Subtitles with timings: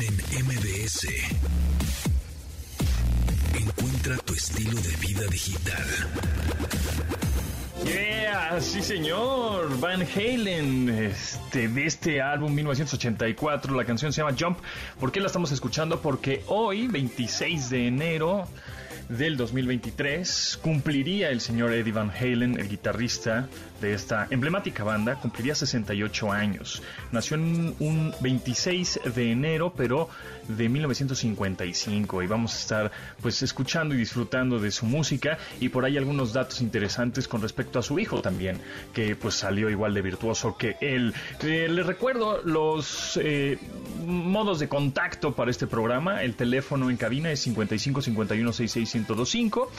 [0.00, 0.14] en
[0.44, 1.06] MBS.
[3.54, 5.86] Encuentra tu estilo de vida digital.
[7.84, 14.58] Yeah, sí señor, Van Halen, este, de este álbum 1984, la canción se llama Jump.
[15.00, 16.00] ¿Por qué la estamos escuchando?
[16.00, 18.48] Porque hoy, 26 de enero,
[19.08, 23.48] del 2023 cumpliría el señor Eddie Van Halen, el guitarrista
[23.80, 26.82] de esta emblemática banda, cumpliría 68 años.
[27.12, 30.08] Nació en un 26 de enero, pero
[30.48, 35.84] de 1955 y vamos a estar pues escuchando y disfrutando de su música y por
[35.84, 38.58] ahí algunos datos interesantes con respecto a su hijo también,
[38.92, 41.14] que pues salió igual de virtuoso que él.
[41.42, 43.58] Eh, les recuerdo los eh,
[44.06, 46.22] modos de contacto para este programa.
[46.22, 49.70] El teléfono en cabina es 55 51 66 1025.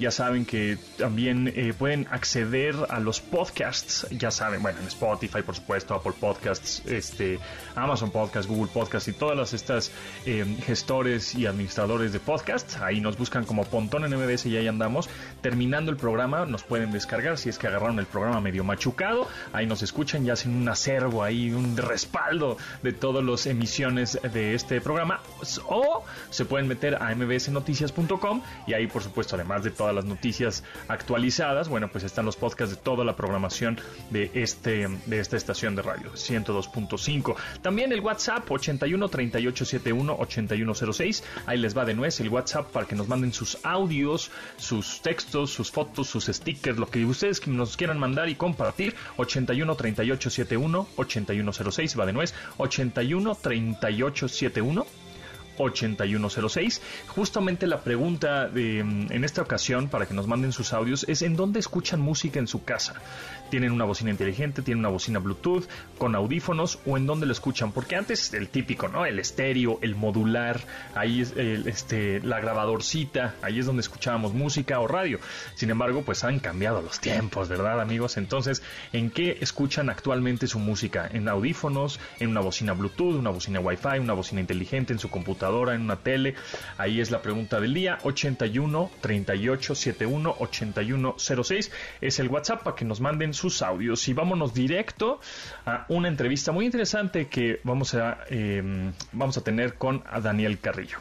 [0.00, 4.06] Ya saben que también eh, pueden acceder a los podcasts.
[4.10, 7.38] Ya saben, bueno, en Spotify, por supuesto, Apple Podcasts, este,
[7.74, 9.92] Amazon Podcasts, Google Podcasts y todas las, estas
[10.24, 12.78] eh, gestores y administradores de podcasts.
[12.78, 15.10] Ahí nos buscan como Pontón en MBS y ahí andamos.
[15.42, 19.28] Terminando el programa, nos pueden descargar si es que agarraron el programa medio machucado.
[19.52, 24.54] Ahí nos escuchan y hacen un acervo ahí, un respaldo de todos los emisiones de
[24.54, 25.20] este programa.
[25.66, 30.64] O se pueden meter a mbsnoticias.com y ahí, por supuesto, además de todas las noticias
[30.88, 33.78] actualizadas, bueno, pues están los podcasts de toda la programación
[34.10, 37.36] de, este, de esta estación de radio, 102.5.
[37.62, 41.24] También el WhatsApp 81 38 71 8106.
[41.46, 45.50] Ahí les va de nuez el WhatsApp para que nos manden sus audios, sus textos,
[45.50, 48.94] sus fotos, sus stickers, lo que ustedes nos quieran mandar y compartir.
[49.16, 52.34] 81 38 71 8106 va de nuez.
[52.58, 54.86] 81 38 71
[55.62, 56.82] 8106.
[57.08, 61.22] Justamente la pregunta de, mm, en esta ocasión, para que nos manden sus audios, es
[61.22, 62.94] en dónde escuchan música en su casa.
[63.50, 64.62] ¿Tienen una bocina inteligente?
[64.62, 65.64] ¿Tienen una bocina Bluetooth?
[65.98, 66.78] ¿Con audífonos?
[66.86, 67.72] ¿O en dónde lo escuchan?
[67.72, 69.04] Porque antes el típico, ¿no?
[69.04, 70.60] El estéreo, el modular,
[70.94, 75.18] ahí es el, este, la grabadorcita, ahí es donde escuchábamos música o radio.
[75.54, 78.16] Sin embargo, pues han cambiado los tiempos, ¿verdad, amigos?
[78.16, 78.62] Entonces,
[78.92, 81.08] ¿en qué escuchan actualmente su música?
[81.12, 82.00] ¿En audífonos?
[82.18, 83.16] ¿En una bocina Bluetooth?
[83.16, 83.98] ¿Una bocina Wi-Fi?
[83.98, 84.92] ¿Una bocina inteligente?
[84.92, 85.40] ¿En su computadora?
[85.74, 86.34] en una tele.
[86.78, 87.98] Ahí es la pregunta del día.
[88.02, 94.06] 81 38 71 81 06 es el WhatsApp para que nos manden sus audios.
[94.08, 95.20] Y vámonos directo
[95.66, 100.98] a una entrevista muy interesante que vamos a, eh, vamos a tener con Daniel Carrillo.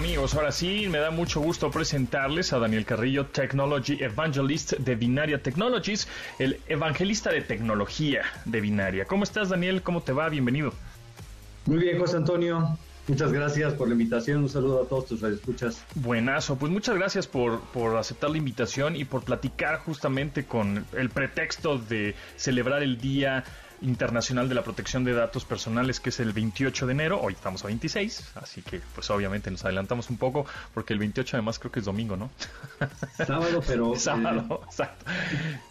[0.00, 5.42] Amigos, ahora sí, me da mucho gusto presentarles a Daniel Carrillo, Technology Evangelist de Binaria
[5.42, 6.08] Technologies,
[6.38, 9.04] el evangelista de tecnología de Binaria.
[9.04, 9.82] ¿Cómo estás, Daniel?
[9.82, 10.30] ¿Cómo te va?
[10.30, 10.72] Bienvenido.
[11.66, 12.78] Muy bien, José Antonio.
[13.08, 14.42] Muchas gracias por la invitación.
[14.42, 15.82] Un saludo a todos tus escuchas.
[15.96, 16.56] Buenazo.
[16.56, 21.78] Pues muchas gracias por, por aceptar la invitación y por platicar justamente con el pretexto
[21.78, 23.44] de celebrar el Día
[23.82, 27.20] Internacional de la Protección de Datos Personales, que es el 28 de enero.
[27.20, 31.36] Hoy estamos a 26, así que pues obviamente nos adelantamos un poco, porque el 28
[31.36, 32.30] además creo que es domingo, ¿no?
[33.26, 33.94] Sábado, pero...
[33.96, 35.04] Sábado, eh, exacto.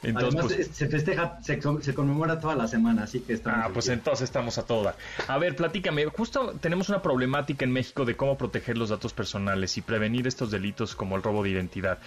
[0.03, 1.59] Entonces, pues, se festeja, se,
[1.93, 3.65] conmemora toda la semana, así que estamos...
[3.65, 4.95] Ah, pues entonces estamos a toda.
[5.27, 9.77] A ver, platícame, justo tenemos una problemática en México de cómo proteger los datos personales
[9.77, 11.99] y prevenir estos delitos como el robo de identidad.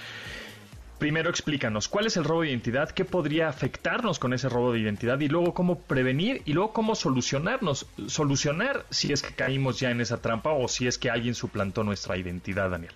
[1.03, 2.89] Primero explícanos, ¿cuál es el robo de identidad?
[2.91, 5.19] ¿Qué podría afectarnos con ese robo de identidad?
[5.19, 10.01] Y luego cómo prevenir y luego cómo solucionarnos, solucionar si es que caímos ya en
[10.01, 12.93] esa trampa o si es que alguien suplantó nuestra identidad, Daniel.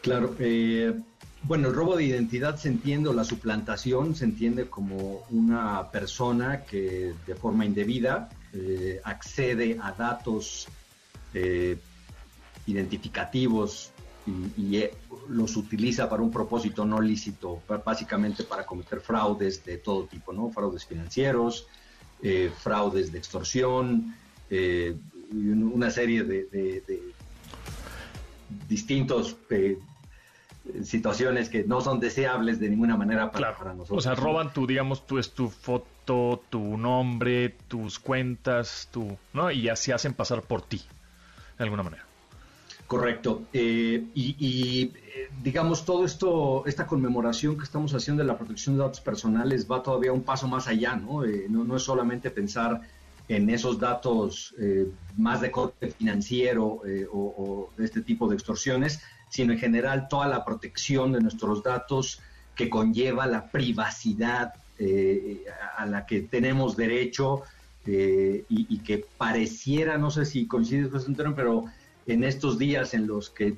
[0.00, 0.94] Claro, eh,
[1.42, 7.12] bueno, el robo de identidad se entiende, la suplantación se entiende como una persona que
[7.26, 10.68] de forma indebida eh, accede a datos
[11.34, 11.76] eh,
[12.66, 13.92] identificativos
[14.56, 14.84] y,
[15.28, 20.50] los utiliza para un propósito no lícito, básicamente para cometer fraudes de todo tipo, ¿no?
[20.50, 21.66] Fraudes financieros,
[22.22, 24.14] eh, fraudes de extorsión,
[24.50, 24.96] eh,
[25.30, 27.02] una serie de,
[28.66, 29.36] distintos
[30.82, 33.98] situaciones que no son deseables de ninguna manera para, nosotros.
[33.98, 39.50] O sea, roban tu, digamos, tu, es tu foto, tu nombre, tus cuentas, tu, ¿no?
[39.50, 40.82] Y así hacen pasar por ti,
[41.58, 42.07] de alguna manera.
[42.88, 43.42] Correcto.
[43.52, 48.82] Eh, y, eh, digamos, todo esto, esta conmemoración que estamos haciendo de la protección de
[48.82, 51.22] datos personales va todavía un paso más allá, ¿no?
[51.22, 52.80] Eh, no, es solamente pensar
[53.28, 54.54] en esos datos
[55.18, 56.80] más de corte financiero
[57.12, 62.22] o, de este tipo de extorsiones, sino en general toda la protección de nuestros datos
[62.54, 64.54] que conlleva la privacidad
[65.76, 67.42] a la que tenemos derecho
[67.84, 71.66] y, que pareciera, no sé si coincides con pero
[72.08, 73.56] en estos días en los que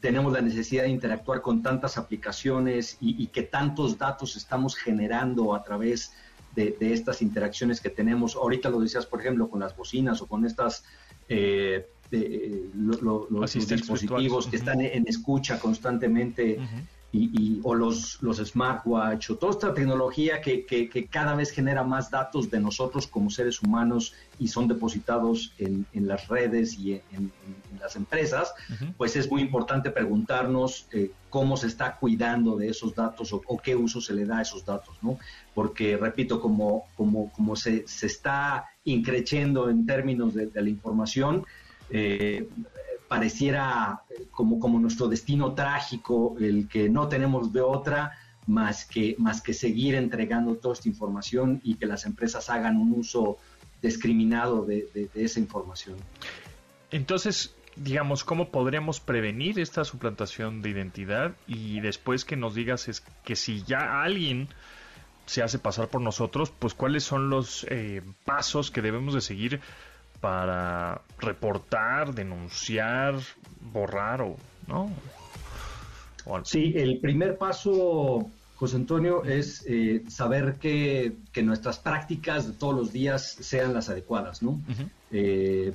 [0.00, 5.62] tenemos la necesidad de interactuar con tantas aplicaciones y, que tantos datos estamos generando a
[5.62, 6.12] través
[6.54, 8.36] de, estas interacciones que tenemos.
[8.36, 10.84] Ahorita lo decías, por ejemplo, con las bocinas o con estas...
[11.28, 16.60] Eh, los dispositivos que están en escucha constantemente
[17.12, 22.10] y, o los, los smartwatch o toda esta tecnología que, que, cada vez genera más
[22.10, 27.32] datos de nosotros como seres humanos y son depositados en, en las redes y en,
[27.80, 28.54] las empresas,
[28.96, 33.76] pues es muy importante preguntarnos eh, cómo se está cuidando de esos datos o, qué
[33.76, 35.18] uso se le da a esos datos, ¿no?
[35.54, 41.44] Porque, repito, como, como, como se, se está increciendo en términos de, de la información,
[41.90, 42.48] eh,
[43.08, 48.12] pareciera como, como nuestro destino trágico, el que no tenemos de otra
[48.46, 52.92] más que, más que seguir entregando toda esta información y que las empresas hagan un
[52.92, 53.38] uso
[53.82, 55.96] discriminado de, esa información.
[56.90, 61.34] Entonces, digamos, ¿cómo podríamos prevenir esta suplantación de identidad?
[61.46, 64.48] Y después que nos digas es que si ya alguien
[65.26, 69.60] se hace pasar por nosotros, pues cuáles son los eh, pasos que debemos de seguir
[70.20, 73.16] para reportar, denunciar,
[73.72, 74.36] borrar o
[74.66, 74.90] no.
[76.44, 82.92] sí, el primer paso, José Antonio, es eh, saber que, nuestras prácticas de todos los
[82.92, 84.60] días sean las adecuadas, ¿no?
[85.10, 85.72] Eh,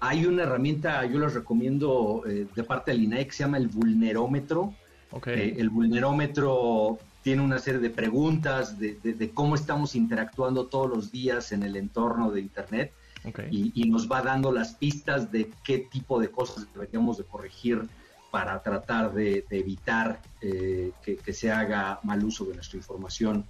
[0.00, 3.68] hay una herramienta, yo les recomiendo eh, de parte del INAE que se llama el
[3.68, 4.74] vulnerómetro.
[5.24, 11.64] el vulnerómetro tiene una serie de preguntas de, cómo estamos interactuando todos los días en
[11.64, 12.92] el entorno de Internet
[13.50, 17.88] y, nos va dando las pistas de qué tipo de cosas deberíamos de corregir
[18.30, 23.44] para tratar de, evitar eh, que, se haga mal uso de nuestra información.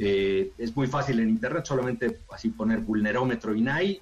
[0.00, 4.00] Eh, es muy fácil en internet, solamente así poner vulnerómetro INAI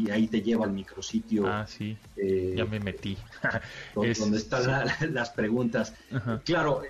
[0.00, 1.46] y, ahí te lleva al micrositio.
[1.46, 1.96] Ah, sí.
[2.16, 3.16] Eh, ya me metí.
[3.94, 5.92] donde, están las preguntas.
[6.44, 6.82] Claro,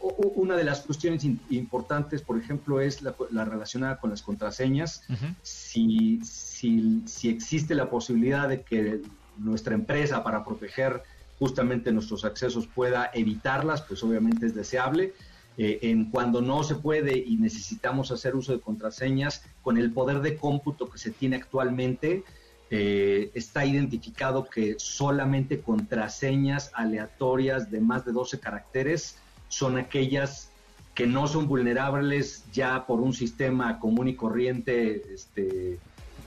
[0.00, 5.02] una de las cuestiones importantes, por ejemplo, es la, relacionada con las contraseñas.
[5.42, 6.20] si,
[6.56, 9.02] si, existe la posibilidad de que
[9.36, 11.02] nuestra empresa, para proteger
[11.38, 15.12] justamente nuestros accesos, pueda evitarlas, pues obviamente es deseable.
[15.58, 20.20] Eh, en cuando no se puede y necesitamos hacer uso de contraseñas, con el poder
[20.20, 22.24] de cómputo que se tiene actualmente,
[22.70, 29.18] eh, está identificado que solamente contraseñas aleatorias de más de 12 caracteres
[29.48, 30.50] son aquellas
[30.94, 35.78] que no son vulnerables ya por un sistema común y corriente este,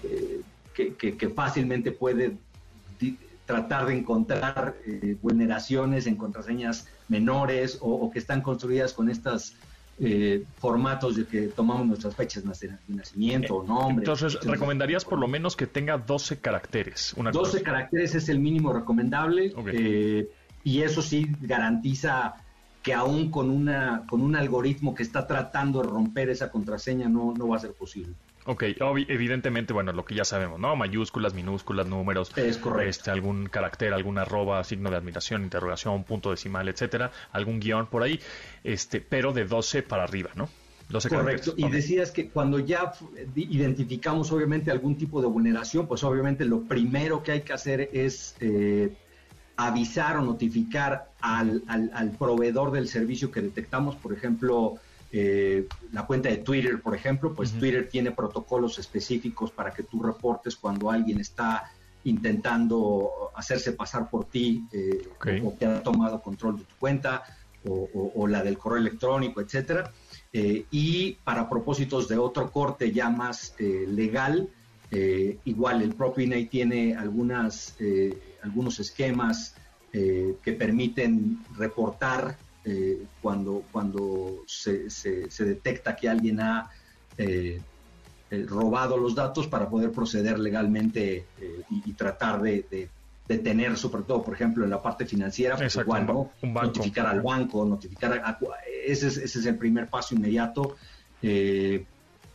[0.04, 0.42] eh,
[0.74, 2.38] que, fácilmente puede
[3.46, 9.56] tratar de encontrar eh, vulneraciones en contraseñas menores o, que están construidas con estos
[10.00, 14.04] eh, formatos de que tomamos nuestras fechas de nacimiento o nombre.
[14.04, 17.14] Entonces, recomendarías por lo menos que tenga 12 caracteres.
[17.18, 19.54] Una 12 caracteres es el mínimo recomendable
[20.64, 22.36] y eso sí garantiza
[22.82, 27.34] que aún con, una, con un algoritmo que está tratando de romper esa contraseña no,
[27.38, 28.14] no va a ser posible.
[28.46, 28.64] Ok,
[29.08, 30.76] evidentemente, bueno, lo que ya sabemos, ¿no?
[30.76, 32.36] Mayúsculas, minúsculas, números.
[32.38, 32.90] Es correcto.
[32.90, 37.12] Este, algún carácter, algún arroba, signo de admiración, interrogación, punto decimal, etcétera.
[37.32, 38.20] Algún guion por ahí,
[38.64, 40.50] este, pero de 12 para arriba, ¿no?
[40.90, 41.54] 12 Correcto.
[41.56, 42.94] Y decías que cuando ya
[43.36, 48.36] identificamos, obviamente, algún tipo de vulneración, pues obviamente lo primero que hay que hacer es
[48.40, 48.96] eh,
[49.56, 54.76] avisar o notificar al, al, proveedor del servicio que detectamos, por ejemplo,
[55.12, 60.02] eh, la cuenta de Twitter, por ejemplo, pues Twitter tiene protocolos específicos para que tú
[60.02, 61.72] reportes cuando alguien está
[62.04, 65.10] intentando hacerse pasar por ti eh,
[65.44, 67.24] o que ha tomado control de tu cuenta
[67.68, 69.92] o, la del correo electrónico, etcétera.
[70.32, 74.50] Eh, y para propósitos de otro corte ya más legal,
[75.44, 77.76] igual el propio INAI tiene algunas
[78.42, 79.56] algunos esquemas
[79.94, 86.70] eh, que permiten reportar eh, cuando, cuando se, se, detecta que alguien ha
[87.18, 87.62] eh,
[88.48, 91.26] robado los datos para poder proceder legalmente
[91.70, 92.90] y, tratar de,
[93.28, 96.32] tener, sobre todo, por ejemplo, en la parte financiera, pues igual, ¿no?
[96.42, 98.38] notificar al banco, notificar a,
[98.86, 100.76] ese, es, ese es el primer paso inmediato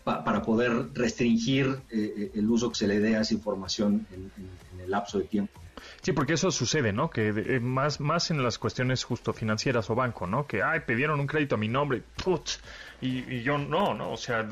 [0.05, 5.19] para poder restringir el uso que se le dé a esa información en el lapso
[5.19, 5.61] de tiempo.
[6.03, 7.11] Sí, porque eso sucede, ¿no?
[7.11, 10.47] Que eh, más, más en las cuestiones justo financieras o banco, ¿no?
[10.47, 12.61] Que, ay, pidieron un crédito a mi nombre, putz,
[13.01, 14.13] y, yo no, ¿no?
[14.13, 14.47] O sea,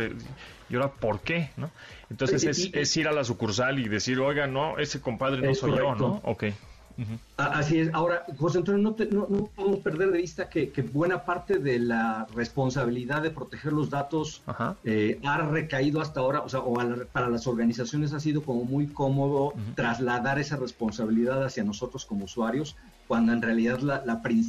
[0.69, 1.71] ¿y ahora por qué, no?
[2.11, 5.77] Entonces es, es, ir a la sucursal y decir, oiga, no, ese compadre no soy
[5.77, 6.21] yo, ¿no?
[6.25, 6.45] Ok.
[7.37, 7.91] Así es.
[7.93, 13.23] Ahora, José Antonio, no, no, podemos perder de vista que, buena parte de la responsabilidad
[13.23, 14.43] de proteger los datos
[14.85, 16.75] eh, ha recaído hasta ahora, o sea, o
[17.13, 22.77] para las organizaciones ha sido como muy cómodo trasladar esa responsabilidad hacia nosotros como usuarios,
[23.13, 23.79] cuando en realidad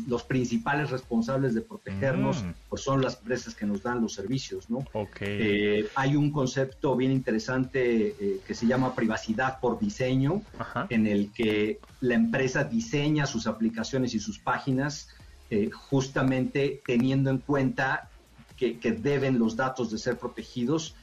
[0.08, 2.52] los principales responsables de protegernos mm.
[2.70, 4.86] pues son las empresas que nos dan los servicios, ¿no?
[5.20, 10.44] Eh, hay un concepto bien interesante eh, que se llama privacidad por diseño,
[10.88, 15.10] en el que la empresa diseña sus aplicaciones y sus páginas
[15.50, 18.08] eh, justamente teniendo en cuenta
[18.56, 20.96] que, deben los datos de ser protegidos.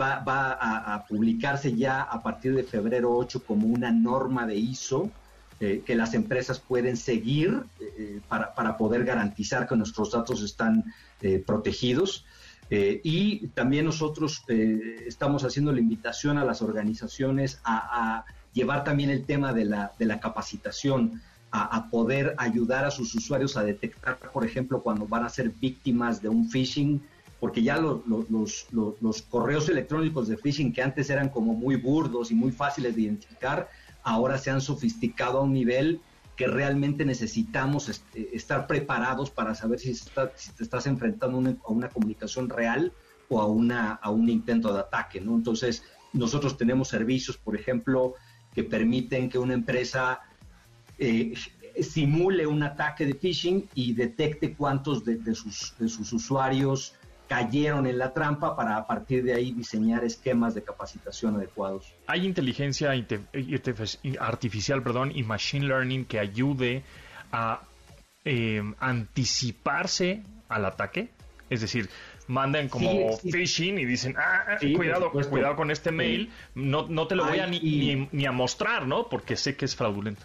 [0.00, 5.12] Va, a, publicarse ya a partir de febrero 8 como una norma de ISO
[5.60, 10.84] eh, que las empresas pueden seguir eh, para, poder garantizar que nuestros datos están
[11.46, 12.26] protegidos.
[12.70, 14.42] y también nosotros
[15.06, 20.06] estamos haciendo la invitación a las organizaciones a, llevar también el tema de la, de
[20.06, 21.22] la capacitación
[21.56, 26.20] a, poder ayudar a sus usuarios a detectar, por ejemplo, cuando van a ser víctimas
[26.20, 27.00] de un phishing,
[27.38, 32.34] porque ya los, los, correos electrónicos de phishing que antes eran como muy burdos y
[32.34, 33.68] muy fáciles de identificar,
[34.04, 36.00] ahora se han sofisticado a un nivel
[36.36, 40.10] que realmente necesitamos estar preparados para saber si, si
[40.56, 42.92] te estás enfrentando a una comunicación real
[43.28, 45.34] o a, una, a un intento de ataque, ¿no?
[45.34, 48.14] Entonces, nosotros tenemos servicios, por ejemplo,
[48.52, 50.20] que permiten que una empresa
[50.98, 51.34] eh,
[51.82, 56.94] simule un ataque de phishing y detecte cuántos de, sus, de sus usuarios
[57.28, 61.92] cayeron en la trampa para a partir de ahí diseñar esquemas de capacitación adecuados.
[62.06, 62.92] ¿Hay inteligencia
[64.20, 66.84] artificial perdón, y machine learning que ayude
[67.32, 67.62] a
[68.24, 71.10] eh, anticiparse al ataque?
[71.50, 71.88] Es decir,
[72.26, 77.14] mandan como phishing y dicen, ah, ah cuidado, cuidado con este mail, no, no te
[77.16, 79.08] lo voy a ni, ni, a mostrar, ¿no?
[79.08, 80.24] Porque sé que es fraudulento.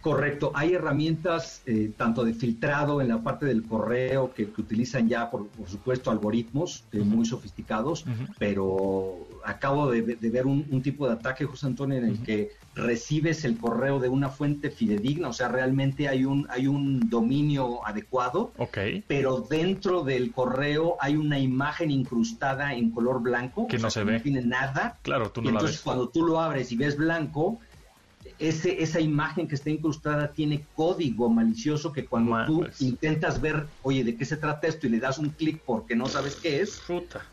[0.00, 5.30] Correcto, hay herramientas eh, tanto de filtrado en la parte del correo que, utilizan ya,
[5.30, 8.04] por, supuesto, algoritmos eh, muy sofisticados,
[8.38, 13.56] pero acabo de, ver un, tipo de ataque, José Antonio, en el que recibes el
[13.56, 18.52] correo de una fuente fidedigna, o sea, realmente hay un, hay un dominio adecuado,
[19.06, 24.14] pero dentro del correo hay una imagen incrustada en color blanco que no se ve.
[24.14, 24.98] No tiene nada.
[25.02, 27.60] Claro, tú no entonces, cuando tú lo abres y ves blanco,
[28.38, 32.80] ese, esa imagen que está incrustada tiene código malicioso que cuando tú pues.
[32.82, 34.86] intentas ver, oye, ¿de qué se trata esto?
[34.86, 36.82] Y le das un clic porque no sabes qué es,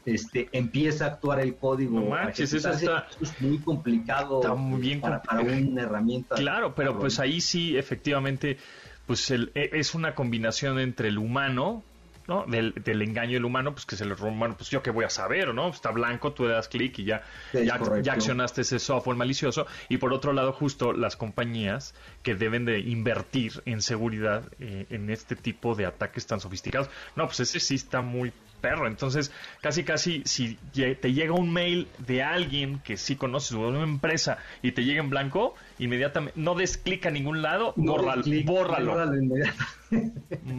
[0.05, 1.99] este empieza a actuar el código.
[1.99, 3.07] No manches, eso está...
[3.19, 6.35] es muy complicado muy bien para, para, una herramienta.
[6.35, 8.57] Claro, pero pues ahí sí, efectivamente,
[9.05, 11.83] pues el, e, es una combinación entre el humano,
[12.27, 12.45] ¿no?
[12.47, 15.53] Del, engaño del humano, pues que se le rompan, pues yo qué voy a saber,
[15.53, 15.69] ¿no?
[15.69, 17.75] Está blanco, tú le das clic y ya, ya,
[18.13, 19.65] accionaste ese software malicioso.
[19.89, 25.09] Y por otro lado, justo las compañías que deben de invertir en seguridad eh, en
[25.09, 26.89] este tipo de ataques tan sofisticados.
[27.15, 28.31] No, pues ese sí está muy
[28.63, 28.87] perro.
[28.87, 29.29] Entonces,
[29.61, 33.83] casi, casi, si te llega un mail de alguien que sí conoces o de una
[33.83, 38.23] empresa y te llega en blanco, inmediatamente no des clic a ningún lado, bórralo.
[38.45, 38.93] bórralo.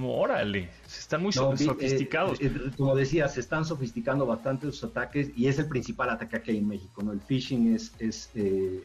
[0.04, 2.40] Órale, están muy eh, sofisticados.
[2.42, 6.56] Eh, como decía, se están sofisticando bastante los ataques y es el principal ataque aquí
[6.56, 7.02] en México.
[7.02, 7.10] ¿no?
[7.12, 8.82] El phishing es, es eh,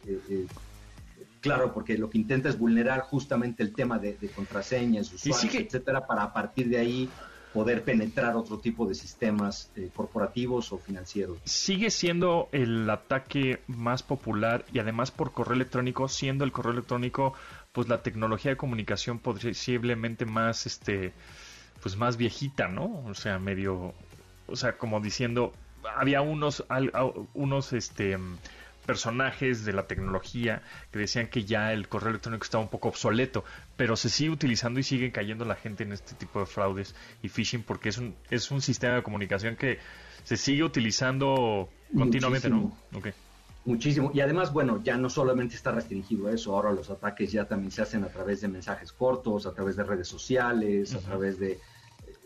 [1.41, 6.23] claro, porque lo que intenta es vulnerar justamente el tema de, contraseñas, usuarios, etcétera, para
[6.23, 7.09] a partir de ahí
[7.53, 11.37] poder penetrar otro tipo de sistemas eh, corporativos o financieros.
[11.45, 17.33] Sigue siendo el ataque más popular y además por correo electrónico, siendo el correo electrónico
[17.71, 21.13] pues la tecnología de comunicación posiblemente más este
[21.81, 23.03] pues más viejita, ¿no?
[23.05, 23.93] O sea, medio
[24.47, 25.53] o sea, como diciendo
[25.97, 26.65] había unos
[27.33, 28.17] unos este
[28.89, 33.43] personajes de la tecnología que decían que ya el correo electrónico estaba un poco obsoleto,
[33.77, 37.29] pero se sigue utilizando y sigue cayendo la gente en este tipo de fraudes y
[37.29, 39.77] phishing porque es un, es un sistema de comunicación que
[40.23, 42.75] se sigue utilizando continuamente, ¿no?
[43.63, 44.09] Muchísimo.
[44.11, 47.69] Y además, bueno, ya no solamente está restringido a eso, ahora los ataques ya también
[47.69, 51.59] se hacen a través de mensajes cortos, a través de redes sociales, a través de,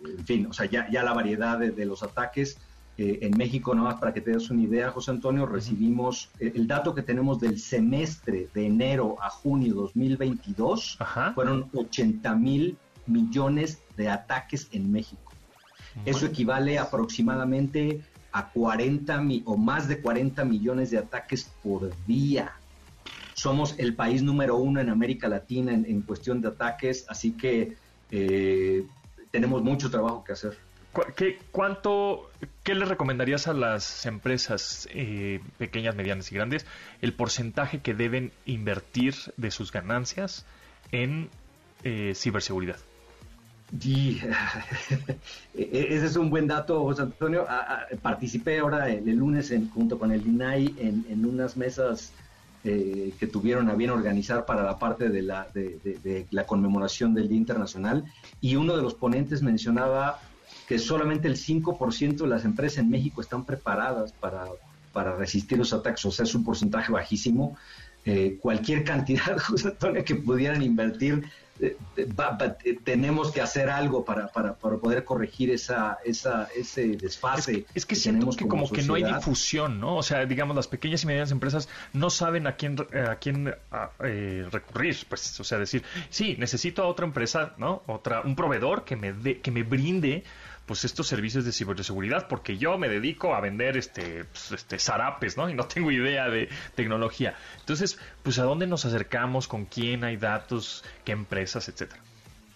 [0.06, 2.58] en fin, o sea, ya, ya la variedad de los ataques
[2.98, 7.02] en México, nomás para que te des una idea, José Antonio, recibimos el, dato que
[7.02, 11.00] tenemos del semestre de enero a junio 2022,
[11.34, 15.32] fueron 80 mil millones de ataques en México.
[16.06, 22.54] Eso equivale aproximadamente a 40 o más de 40 millones de ataques por día.
[23.34, 27.76] Somos el país número uno en América Latina en, cuestión de ataques, así que
[28.12, 28.86] eh,
[29.32, 30.58] tenemos mucho trabajo que hacer.
[31.16, 32.30] ¿Qué, ¿Cuánto,
[32.62, 36.66] qué le recomendarías a las empresas eh, pequeñas, medianas y grandes
[37.02, 40.46] el porcentaje que deben invertir de sus ganancias
[40.92, 41.30] en
[41.84, 42.78] eh, ciberseguridad?
[43.80, 44.22] Sí,
[45.56, 47.48] ese es un buen dato, José Antonio.
[48.04, 52.14] participé ahora el, lunes junto con el INAI en, unas mesas
[52.64, 57.28] eh, que tuvieron a bien organizar para la parte de la, de, la conmemoración del
[57.30, 58.06] Día Internacional.
[58.42, 60.20] Y uno de los ponentes mencionaba
[60.74, 64.46] que solamente el 5% de las empresas en México están preparadas para,
[64.92, 67.56] para resistir los ataques, o sea, es un porcentaje bajísimo.
[68.06, 71.26] Eh, cualquier cantidad, José Antonio, que pudieran invertir
[71.60, 77.68] eh, eh, tenemos que hacer algo para, para, para poder corregir esa, esa, ese desfase.
[77.76, 79.98] Es, que, siento que como, que no hay difusión, ¿no?
[79.98, 83.54] O sea, digamos, las pequeñas y medianas empresas no saben a quién, a quién
[84.52, 87.84] recurrir, pues, o sea, decir, sí, necesito a otra empresa, ¿no?
[87.86, 90.24] Otra, un proveedor que me, de, que me brinde
[90.66, 95.38] pues estos servicios de ciberseguridad, porque yo me dedico a vender este, pues, este zarapes,
[95.38, 95.50] ¿no?
[95.50, 97.36] Y no tengo idea de tecnología.
[97.60, 102.02] Entonces, pues a dónde nos acercamos, con quién hay datos, qué empresas, etcétera.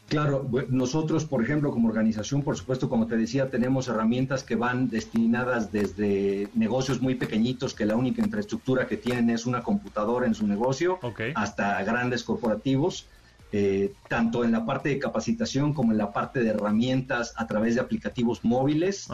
[0.09, 4.89] Claro, nosotros, por ejemplo, como organización, por supuesto, como te decía, tenemos herramientas que van
[4.89, 10.33] destinadas desde negocios muy pequeñitos, que la única infraestructura que tienen es una computadora en
[10.33, 10.99] su negocio,
[11.35, 13.05] hasta grandes corporativos.
[13.54, 17.75] Eh, tanto en la parte de capacitación como en la parte de herramientas a través
[17.75, 19.08] de aplicativos móviles,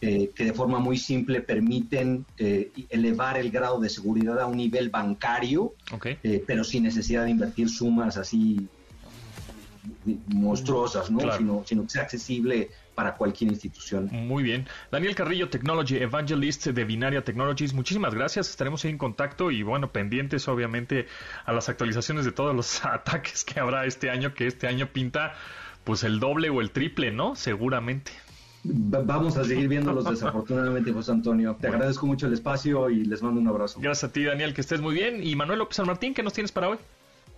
[0.00, 4.56] eh, que de forma muy simple permiten eh, elevar el grado de seguridad a un
[4.56, 5.72] nivel bancario,
[6.46, 8.68] pero sin necesidad de invertir sumas así
[10.26, 11.20] monstruosas, ¿no?
[11.36, 14.08] Sino, sino que sea accesible para cualquier institución.
[14.10, 14.66] Muy bien.
[14.90, 18.48] Daniel Carrillo, Technology Evangelist de Binaria Technologies, muchísimas gracias.
[18.48, 21.06] Estaremos ahí en contacto y bueno, pendientes obviamente
[21.44, 25.34] a las actualizaciones de todos los ataques que habrá este año, que este año pinta
[25.84, 27.36] pues el doble o el triple, ¿no?
[27.36, 28.10] Seguramente.
[28.64, 31.56] Vamos a seguir viéndolos desafortunadamente, José Antonio.
[31.60, 33.78] Te agradezco mucho el espacio y les mando un abrazo.
[33.78, 35.22] Gracias a ti, Daniel, que estés muy bien.
[35.22, 36.78] Y Manuel López San Martín, ¿qué nos tienes para hoy?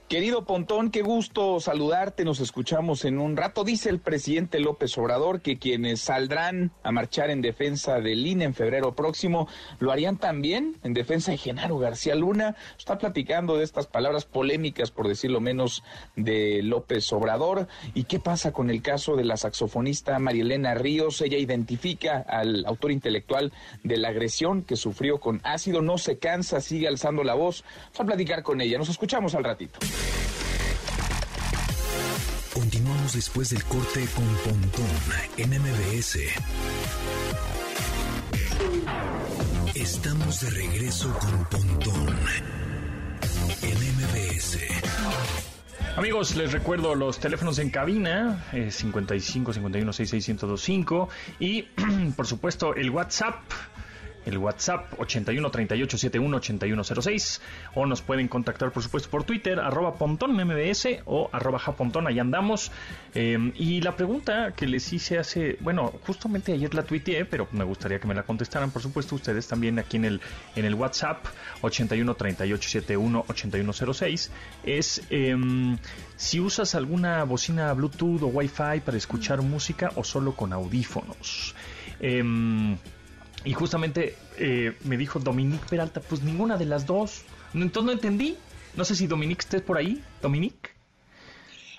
[0.09, 2.25] Querido Pontón, qué gusto saludarte.
[2.25, 3.63] Nos escuchamos en un rato.
[3.63, 8.55] Dice el presidente López Obrador que quienes saldrán a marchar en defensa del INE en
[8.55, 9.49] febrero próximo
[9.81, 12.57] lo harían también en defensa de Genaro García Luna.
[12.79, 15.85] Está platicando de estas palabras polémicas, por decirlo menos,
[16.17, 17.69] de López Obrador.
[17.93, 21.21] ¿Y qué pasa con el caso de la saxofonista Marielena Ríos?
[21.21, 23.53] Ella identifica al autor intelectual
[23.85, 25.83] de la agresión que sufrió con ácido.
[25.83, 27.63] No se cansa, sigue alzando la voz.
[27.89, 28.79] Vamos a platicar con ella.
[28.79, 29.79] Nos escuchamos al ratito.
[32.53, 34.87] Continuamos después del corte con Pontón
[35.37, 36.19] en MBS.
[39.75, 42.17] Estamos de regreso con Pontón
[43.63, 44.59] en MBS.
[45.97, 51.09] Amigos, les recuerdo los teléfonos en cabina, 55 51 66 1025
[51.41, 51.63] y
[52.17, 53.41] por supuesto el WhatsApp
[54.29, 57.41] el WhatsApp 81 38 71 81 06
[57.75, 62.19] o nos pueden contactar por supuesto por Twitter arroba pontón mbs o arroba japontón, ahí
[62.19, 62.71] andamos.
[63.15, 67.65] Em, y la pregunta que les hice hace, bueno, justamente ayer la tuiteé, pero me
[67.65, 70.21] gustaría que me la contestaran por supuesto ustedes también aquí en el,
[70.57, 71.25] en el WhatsApp
[71.63, 74.31] 81 38 71 81 06
[74.65, 75.79] es em,
[76.17, 81.55] si usas alguna bocina Bluetooth o Wi-Fi para escuchar música o solo con audífonos.
[82.01, 82.23] Eh,
[83.49, 87.23] y justamente eh, me dijo Dominique Peralta, pues ninguna de las dos.
[87.55, 88.37] Entonces no entendí.
[88.77, 90.69] No sé si Dominique estés por ahí, Dominique.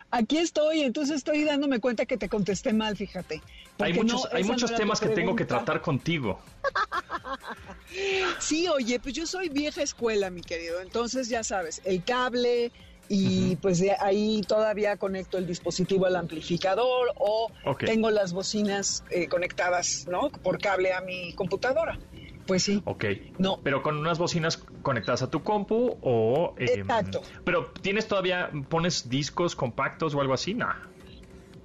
[0.10, 3.44] Aquí estoy, entonces estoy dándome cuenta que te contesté mal, fíjate.
[3.78, 6.40] Hay muchos, hay muchos temas que tengo que tratar contigo.
[8.40, 10.82] sí, oye, pues yo soy vieja escuela, mi querido.
[10.82, 12.72] Entonces ya sabes, el cable,
[13.10, 19.28] y pues de ahí todavía conecto el dispositivo al amplificador o tengo las bocinas eh,
[19.28, 20.30] conectadas, ¿no?
[20.30, 22.00] Por cable a mi computadora.
[22.46, 22.82] Pues sí.
[22.86, 23.06] Ok.
[23.38, 23.60] No.
[23.64, 26.56] Pero con unas bocinas conectadas a tu compu o...
[26.58, 27.22] Em, Exacto.
[27.44, 30.54] Pero ¿tienes todavía, pones discos compactos o algo así?
[30.54, 30.70] No.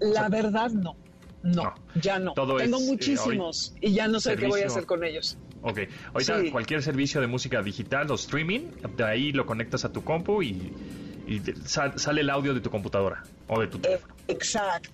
[0.00, 0.96] La verdad no.
[1.42, 2.33] No, ya no.
[2.33, 5.37] Tengo eh, muchísimos y ya no sé qué voy a hacer con ellos.
[5.61, 5.80] Ok,
[6.14, 8.61] ahorita cualquier servicio de música digital o streaming,
[8.96, 10.72] de ahí lo conectas a tu compu y
[11.27, 14.15] y sale el audio de tu computadora o de tu teléfono.
[14.29, 14.91] Exacto.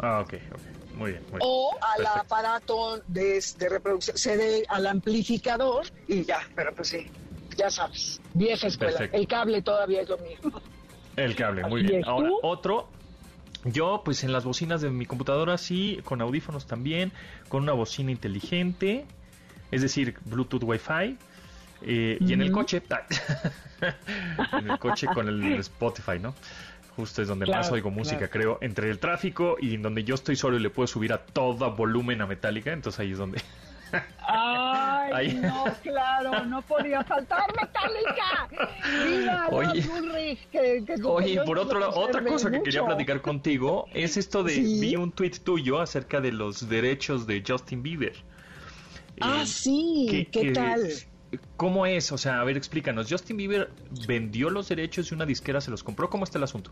[0.00, 0.60] Ah, ok, ok.
[0.96, 6.74] Muy bien, O al aparato de, de reproducción, se dé al amplificador y ya, pero
[6.74, 7.06] pues sí,
[7.54, 9.06] ya sabes, vieja escuela.
[9.12, 10.58] El cable todavía es lo mismo.
[11.16, 12.02] El cable, muy bien.
[12.06, 12.88] Ahora, otro,
[13.64, 17.12] yo, pues en las bocinas de mi computadora sí, con audífonos también,
[17.48, 19.04] con una bocina inteligente,
[19.70, 21.18] es decir, Bluetooth Wi-Fi,
[21.82, 22.82] eh, y en el coche,
[24.52, 26.34] en el coche con el Spotify, ¿no?
[26.96, 30.34] Justo es donde más oigo música, creo, entre el tráfico y en donde yo estoy
[30.34, 33.42] solo y le puedo subir a todo volumen a Metallica, entonces ahí es donde...
[34.28, 38.48] Ay, no, claro, no podía faltar Metallica.
[39.06, 44.42] Mira, oye, que, oye por otro lado, otra cosa que quería platicar contigo es esto
[44.42, 48.14] de vi un tweet tuyo acerca de los derechos de Justin Bieber.
[49.20, 50.90] Ah, sí, ¿qué tal?
[51.56, 52.12] ¿Cómo es?
[52.12, 53.08] O sea, a ver, explícanos.
[53.10, 53.70] Justin Bieber
[54.06, 56.08] vendió los derechos y una disquera se los compró.
[56.08, 56.70] ¿Cómo está el asunto?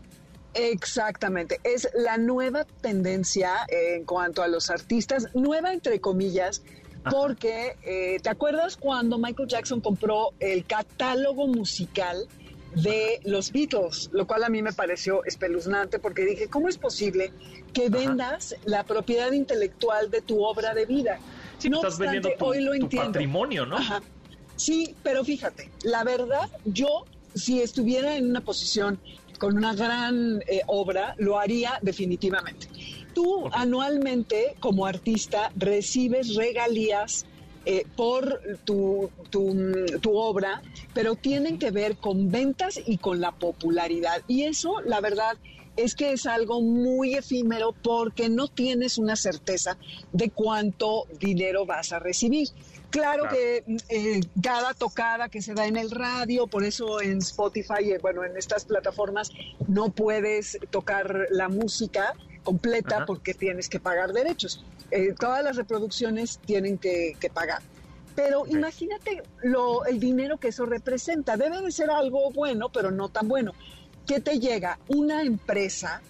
[0.55, 6.63] Exactamente, es la nueva tendencia en cuanto a los artistas, nueva entre comillas,
[7.11, 12.25] porque eh, ¿te acuerdas cuando Michael Jackson compró el catálogo musical
[12.73, 14.09] de los Beatles?
[14.13, 17.33] Lo cual a mí me pareció espeluznante porque dije, ¿cómo es posible
[17.73, 21.19] que vendas la propiedad intelectual de tu obra de vida?
[21.57, 23.77] Sí, no estás vendiendo tu, hoy lo patrimonio, ¿no?
[24.55, 28.99] Sí, pero fíjate, la verdad, yo si estuviera en una posición
[29.37, 32.67] con una gran eh, obra, lo haría definitivamente.
[33.13, 37.25] Tú anualmente como artista recibes regalías
[37.65, 40.61] eh, por tu, tu, obra,
[40.93, 44.21] pero tienen que ver con ventas y con la popularidad.
[44.27, 45.37] Y eso, la verdad,
[45.75, 49.77] es que es algo muy efímero porque no tienes una certeza
[50.13, 52.49] de cuánto dinero vas a recibir.
[52.95, 57.91] Claro, que eh, cada tocada que se da en el radio, por eso en Spotify,
[57.91, 59.31] eh, bueno, en estas plataformas
[59.67, 62.13] no puedes tocar la música
[62.45, 64.63] completa porque tienes que pagar derechos.
[64.91, 67.61] Eh, todas las reproducciones tienen que, pagar.
[68.15, 71.35] Pero imagínate lo, el dinero que eso representa.
[71.35, 73.51] Debe de ser algo bueno, pero no tan bueno.
[74.07, 74.79] ¿Qué te llega?
[74.87, 76.01] Una empresa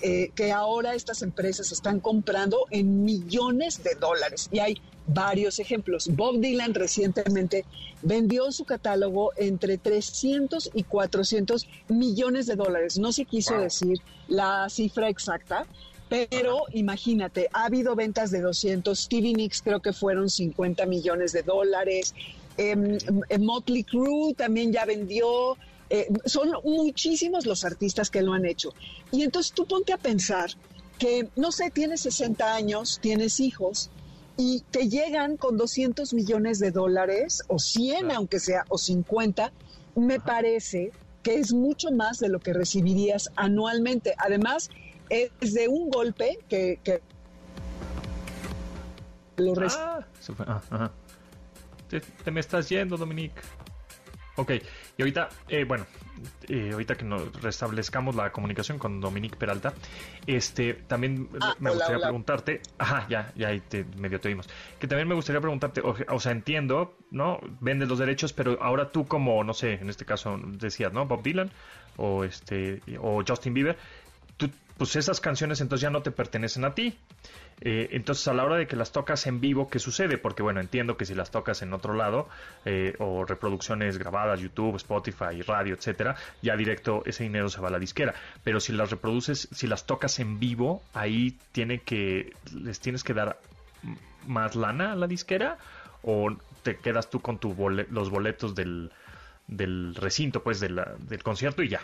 [0.00, 4.48] que ahora estas empresas están comprando en millones de dólares.
[4.52, 6.08] Y hay varios ejemplos.
[6.08, 7.64] Bob Dylan recientemente
[8.02, 12.98] vendió su catálogo entre 300 y 400 millones de dólares.
[12.98, 15.66] No se quiso decir la cifra exacta,
[16.08, 18.98] pero imagínate, ha habido ventas de 200.
[18.98, 22.14] Stevie Nicks creo que fueron 50 millones de dólares.
[22.56, 25.56] Em, em, Motley Crue también ya vendió.
[25.90, 28.74] Eh, son muchísimos los artistas que lo han hecho.
[29.10, 30.50] Y entonces tú ponte a pensar
[30.98, 33.90] que, no sé, tienes 60 años, tienes hijos,
[34.36, 39.52] y te llegan con 200 millones de dólares, o 100 aunque sea, o 50,
[39.94, 40.90] me parece
[41.22, 44.14] que es mucho más de lo que recibirías anualmente.
[44.18, 44.70] Además,
[45.08, 46.80] es de un golpe que...
[49.36, 50.04] lo ah,
[50.70, 50.90] ah
[51.88, 53.40] te, me estás yendo, Dominique.
[54.36, 54.50] Ok,
[54.96, 55.86] y ahorita, eh, bueno,
[56.48, 59.74] eh, ahorita que nos restablezcamos la comunicación con Dominique Peralta,
[60.26, 64.48] este, también ah, me gustaría preguntarte, ajá, ya, ya ahí te, medio te vimos,
[64.80, 67.38] que también me gustaría preguntarte, o, sea, entiendo, ¿no?
[67.60, 71.06] Vendes los derechos, pero ahora tú como, no sé, en este caso decías, ¿no?
[71.06, 71.52] Bob Dylan
[71.96, 73.78] o este, o Justin Bieber,
[74.76, 76.98] pues esas canciones entonces ya no te pertenecen a ti.
[77.60, 80.18] Eh, entonces, a la hora de que las tocas en vivo, ¿qué sucede?
[80.18, 82.28] Porque, bueno, entiendo que si las tocas en otro lado,
[82.64, 87.70] eh, o reproducciones grabadas, YouTube, Spotify, radio, etcétera, ya directo ese dinero se va a
[87.70, 88.14] la disquera.
[88.42, 93.14] Pero si las reproduces, si las tocas en vivo, ahí tiene que, les tienes que
[93.14, 93.38] dar
[94.26, 95.58] más lana a la disquera,
[96.02, 98.90] o te quedas tú con tu los boletos del,
[99.46, 101.80] del recinto, pues, del concierto y ya.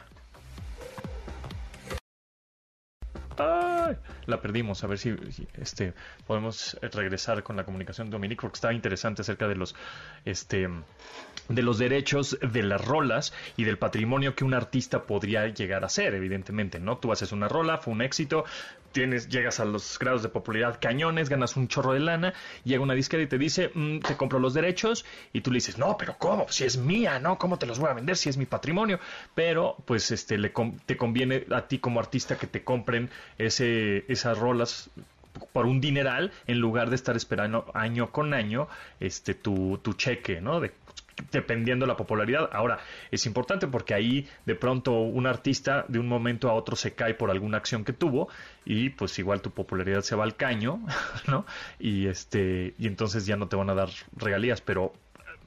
[4.26, 4.84] La perdimos.
[4.84, 5.14] A ver si,
[5.54, 5.94] este,
[6.26, 9.74] podemos regresar con la comunicación de Dominique, porque estaba interesante acerca de los,
[10.24, 10.68] este,
[11.50, 15.88] de los derechos de las rolas y del patrimonio que un artista podría llegar a
[15.88, 16.98] ser, evidentemente, ¿no?
[16.98, 18.44] Tú haces una rola, fue un éxito,
[18.92, 22.34] tienes, llegas a los grados de popularidad cañones, ganas un chorro de lana,
[22.64, 25.76] llega una disquera y te dice, mm, te compro los derechos, y tú le dices,
[25.76, 26.46] no, pero ¿cómo?
[26.48, 27.36] Si es mía, ¿no?
[27.38, 29.00] ¿Cómo te los voy a vender si es mi patrimonio?
[29.34, 30.52] Pero, pues, este, le,
[30.86, 34.90] te conviene a ti como artista que te compren ese, esas rolas
[35.52, 40.40] por un dineral en lugar de estar esperando año con año este tu, tu cheque,
[40.40, 40.60] ¿no?
[40.60, 40.72] De
[41.30, 42.48] dependiendo de la popularidad.
[42.52, 42.78] Ahora,
[43.10, 47.14] es importante porque ahí de pronto un artista de un momento a otro se cae
[47.14, 48.28] por alguna acción que tuvo
[48.64, 50.80] y pues igual tu popularidad se va al caño,
[51.28, 51.46] ¿no?
[51.78, 54.92] Y este y entonces ya no te van a dar regalías, pero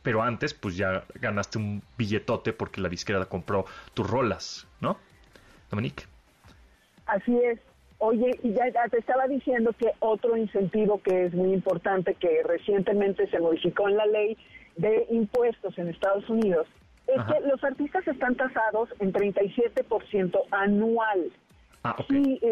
[0.01, 4.97] pero antes pues ya ganaste un billetote porque la disquera compró tus rolas, ¿no?
[5.69, 6.03] Dominique.
[7.05, 7.59] Así es.
[8.05, 13.27] Oye, y ya te estaba diciendo que otro incentivo que es muy importante que recientemente
[13.29, 14.37] se modificó en la ley
[14.75, 16.67] de impuestos en Estados Unidos
[17.07, 21.31] es que los artistas están tasados en 37% anual.
[21.83, 22.05] Ah, ok.
[22.09, 22.51] Sí, eh,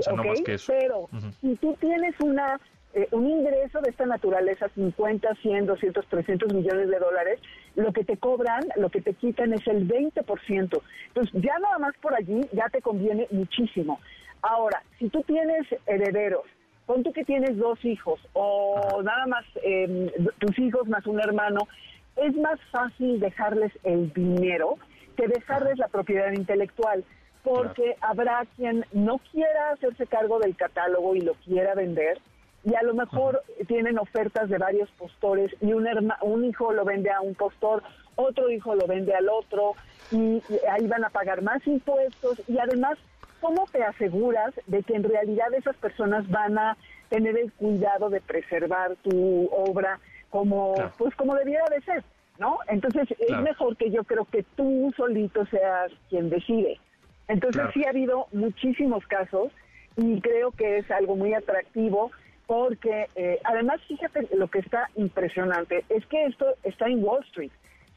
[0.67, 2.59] Pero si tú tienes una
[2.93, 7.39] eh, un ingreso de esta naturaleza, 50, 100, 200, 300 millones de dólares,
[7.75, 10.81] lo que te cobran, lo que te quitan es el 20%.
[11.07, 14.01] Entonces, ya nada más por allí ya te conviene muchísimo.
[14.41, 16.43] Ahora, si tú tienes herederos,
[16.85, 21.69] pon tú que tienes dos hijos o nada más em, tus hijos más un hermano,
[22.15, 24.77] es más fácil dejarles el dinero
[25.15, 27.03] que dejarles la propiedad intelectual,
[27.43, 32.19] porque habrá quien no quiera hacerse cargo del catálogo y lo quiera vender,
[32.63, 35.87] y a lo mejor tienen ofertas de varios postores y un,
[36.21, 37.81] un hijo lo vende a un postor,
[38.15, 39.73] otro hijo lo vende al otro
[40.11, 42.99] y ahí van a pagar más impuestos y además,
[43.39, 46.77] ¿cómo te aseguras de que en realidad esas personas van a
[47.09, 49.99] tener el cuidado de preservar tu obra
[50.31, 52.03] como pues como debiera de ser,
[52.39, 52.57] ¿no?
[52.67, 56.79] Entonces es mejor que yo creo que tú solito seas quien decide.
[57.27, 59.51] Entonces sí ha habido muchísimos casos
[59.95, 62.11] y creo que es algo muy atractivo
[62.47, 67.51] porque eh, además fíjate lo que está impresionante es que esto está en Wall Street.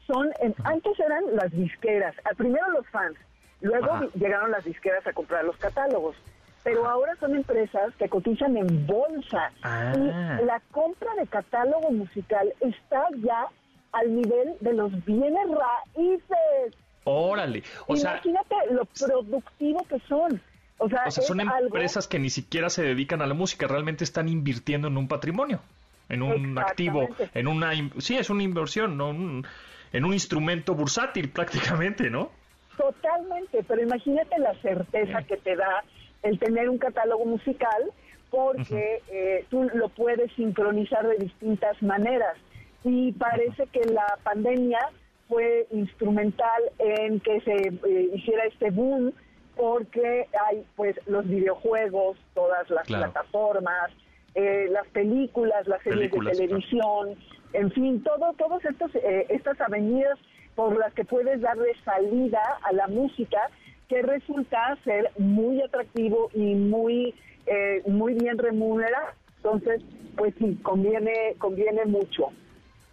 [0.05, 0.29] Son
[0.63, 3.17] antes eran las disqueras, primero los fans,
[3.61, 6.15] luego llegaron las disqueras a comprar los catálogos,
[6.65, 9.93] pero ahora son empresas que cotizan en bolsa ah.
[9.95, 13.45] y la compra de catálogo musical está ya
[13.91, 16.75] al nivel de los bienes raíces.
[17.03, 20.41] Órale, o Imagínate lo productivo que son.
[20.79, 24.87] O sea, son empresas que ni siquiera se dedican a la música, realmente están invirtiendo
[24.87, 25.61] en un patrimonio,
[26.09, 27.73] en un activo, en una...
[27.99, 29.11] Sí, es una inversión, ¿no?
[29.11, 32.31] en un instrumento bursátil prácticamente, ¿no?
[32.75, 35.83] Totalmente, pero imagínate la certeza que te da
[36.25, 37.91] el tener un catálogo musical
[38.29, 42.35] porque eh, tú lo puedes sincronizar de distintas maneras.
[42.83, 44.79] Y parece que la pandemia
[45.27, 49.13] fue instrumental en que se eh, hiciera este boom
[49.55, 53.91] porque hay pues los videojuegos, todas las plataformas,
[54.33, 57.15] eh, las películas, las series de televisión,
[57.53, 60.19] en fin, todo, todas eh, estas avenidas
[60.55, 63.49] por las que puedes darle salida a la música
[63.87, 67.13] que resulta ser muy atractivo y muy
[67.45, 69.09] eh, muy bien remunerado.
[69.37, 69.81] Entonces,
[70.15, 72.31] pues sí, conviene conviene mucho.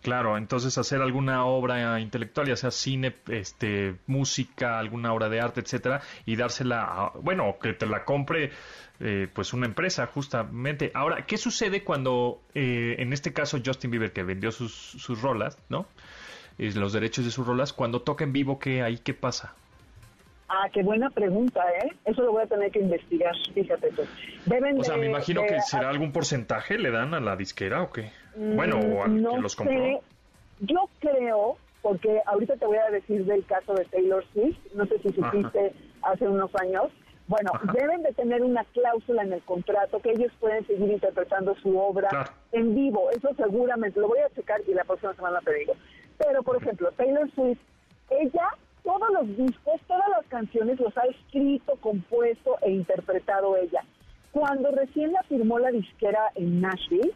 [0.02, 5.60] Claro, entonces hacer alguna obra intelectual, ya sea cine, este, música, alguna obra de arte,
[5.60, 8.50] etcétera, y dársela, a, bueno, que te la compre,
[8.98, 10.90] eh, pues una empresa, justamente.
[10.92, 15.56] Ahora, ¿qué sucede cuando, eh, en este caso, Justin Bieber, que vendió sus, sus rolas,
[15.68, 15.86] ¿no?
[16.58, 19.54] Y los derechos de sus rolas, cuando toca en vivo, ¿qué ahí qué pasa?
[20.54, 21.92] Ah, qué buena pregunta, ¿eh?
[22.04, 24.02] Eso lo voy a tener que investigar, fíjate tú.
[24.44, 27.90] Deben o sea, me imagino que será algún porcentaje le dan a la disquera o
[27.90, 28.10] qué.
[28.36, 30.02] Bueno, o al que los compró.
[30.60, 34.98] Yo creo, porque ahorita te voy a decir del caso de Taylor Swift, no sé
[34.98, 36.92] si supiste hace unos años.
[37.28, 41.78] Bueno, deben de tener una cláusula en el contrato que ellos pueden seguir interpretando su
[41.78, 42.10] obra
[42.52, 43.10] en vivo.
[43.10, 45.72] Eso seguramente lo voy a checar y la próxima semana te digo.
[46.18, 47.60] Pero, por ejemplo, Taylor Swift,
[48.10, 48.50] ella
[48.82, 53.84] todos los discos, todas las canciones los ha escrito, compuesto e interpretado ella.
[54.32, 57.12] Cuando recién la firmó la disquera en Nashville,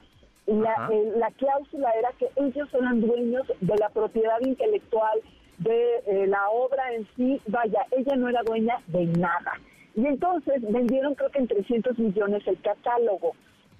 [0.46, 5.20] la, la cláusula era que ellos eran dueños de la propiedad intelectual
[5.58, 7.40] de eh, la obra en sí.
[7.48, 9.54] Vaya, ella no era dueña de nada.
[9.96, 13.32] Y entonces vendieron creo que en 300 millones el catálogo.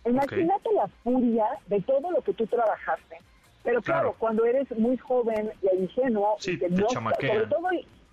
[0.07, 3.18] Imagínate la furia de todo lo que tú trabajaste.
[3.66, 7.68] Pero claro, cuando eres muy joven y ingenuo, y no, sobre todo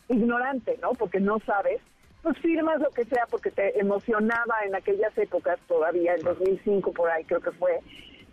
[0.10, 0.92] ignorante, ¿no?
[0.92, 1.80] Porque no sabes,
[2.22, 7.10] pues firmas lo que sea porque te emocionaba en aquellas épocas, todavía en 2005 por
[7.10, 7.80] ahí creo que fue,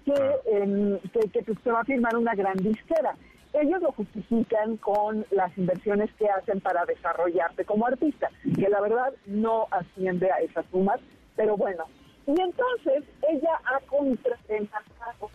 [0.07, 3.15] Em, que, que, que, se va a firmar una gran disquera.
[3.53, 9.13] Ellos lo justifican con las inversiones que hacen para desarrollarte como artista, que la verdad
[9.27, 11.01] no asciende a esas sumas,
[11.37, 11.85] pero bueno.
[12.27, 15.31] Y entonces ella ha contratado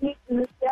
[0.00, 0.66] y lo que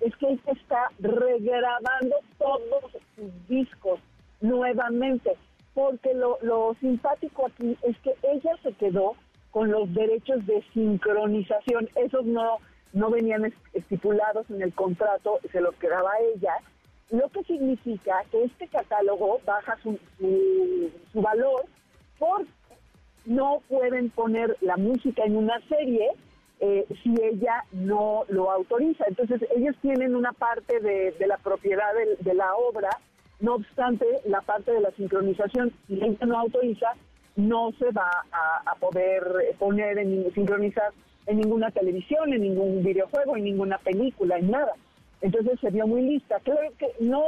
[0.00, 4.00] es que ella está regrabando todos sus discos
[4.40, 5.36] nuevamente,
[5.74, 9.14] porque lo, lo simpático aquí es que ella se quedó
[9.50, 11.88] con los derechos de sincronización.
[11.96, 12.58] Esos no,
[12.92, 16.54] no venían estipulados en el contrato, se los quedaba ella,
[17.10, 19.98] lo que significa que este catálogo baja su,
[21.12, 21.64] su, valor
[22.18, 22.50] porque
[23.26, 26.10] no pueden poner la música en una serie
[26.60, 29.04] eh, si ella no lo autoriza.
[29.08, 32.90] Entonces ellos tienen una parte de, la propiedad de, de, la obra,
[33.40, 36.94] no obstante la parte de la sincronización, si ella no autoriza,
[37.36, 39.22] no se va a, poder
[39.58, 40.92] poner en sincronizar
[41.26, 44.72] en ninguna televisión, en ningún videojuego, en ninguna película, en nada.
[45.20, 46.38] Entonces se vio muy lista.
[46.42, 47.22] Creo que no,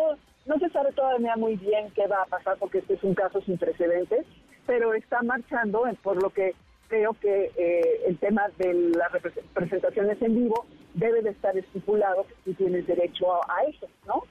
[0.47, 3.40] no se sabe todavía muy bien qué va a pasar porque este es un caso
[3.42, 4.27] sin precedentes,
[4.66, 6.55] pero está marchando, por lo que
[6.93, 12.35] creo que eh, el tema de las representaciones en vivo debe de estar estipulado que
[12.45, 14.25] tú tienes derecho a eso, ¿no?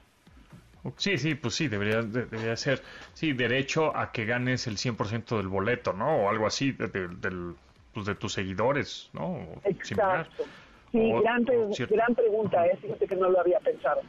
[0.96, 2.80] Sí, sí, pues sí, debería, debería ser,
[3.14, 6.22] sí, derecho a que ganes el 100% del boleto, ¿no?
[6.22, 7.56] O algo así, de, del,
[7.92, 9.40] pues de tus seguidores, ¿no?
[9.64, 10.44] Exacto.
[10.92, 11.44] Sí, gran,
[11.90, 12.78] gran pregunta, ¿eh?
[12.80, 14.02] fíjate que no lo había pensado.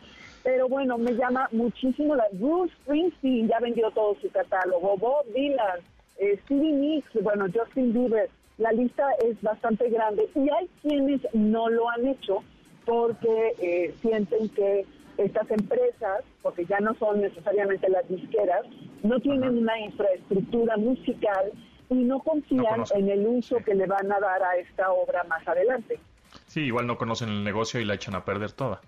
[0.44, 5.80] Pero bueno, me llama muchísimo la Bruce Springsteen, ya vendió todo su catálogo, Bob Dylan,
[6.18, 11.70] eh, Stevie Nicks, bueno, Justin Bieber, la lista es bastante grande y hay quienes no
[11.70, 12.44] lo han hecho
[12.86, 14.86] porque eh, sienten que
[15.18, 18.66] estas empresas, porque ya no son necesariamente las disqueras,
[19.04, 21.52] no tienen una infraestructura musical
[21.89, 25.48] y no confían en el uso que le van a dar a esta obra más
[25.48, 26.00] adelante.
[26.48, 28.82] Sí, igual no conocen el negocio y la echan a perder toda.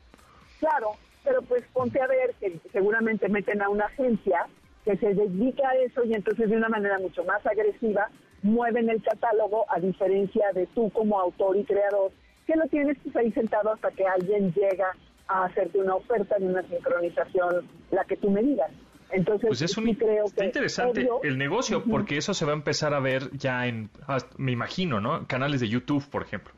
[0.59, 0.91] Claro,
[1.23, 4.47] pero pues ponte a ver que seguramente meten a una agencia
[4.83, 8.09] que se dedica a eso y entonces de una manera mucho más agresiva
[8.45, 12.11] mueven el catálogo a diferencia de tú como autor y creador
[12.45, 14.95] que lo tienes pues ahí sentado hasta que alguien llega
[15.27, 18.71] a hacerte una oferta de una sincronización, la que tú me digas.
[19.09, 22.93] Entonces, pues es un, creo está interesante el negocio, porque eso se va a empezar
[22.93, 23.89] a ver ya en,
[24.37, 25.25] me imagino, ¿no?
[25.25, 26.53] Canales de YouTube, por ejemplo.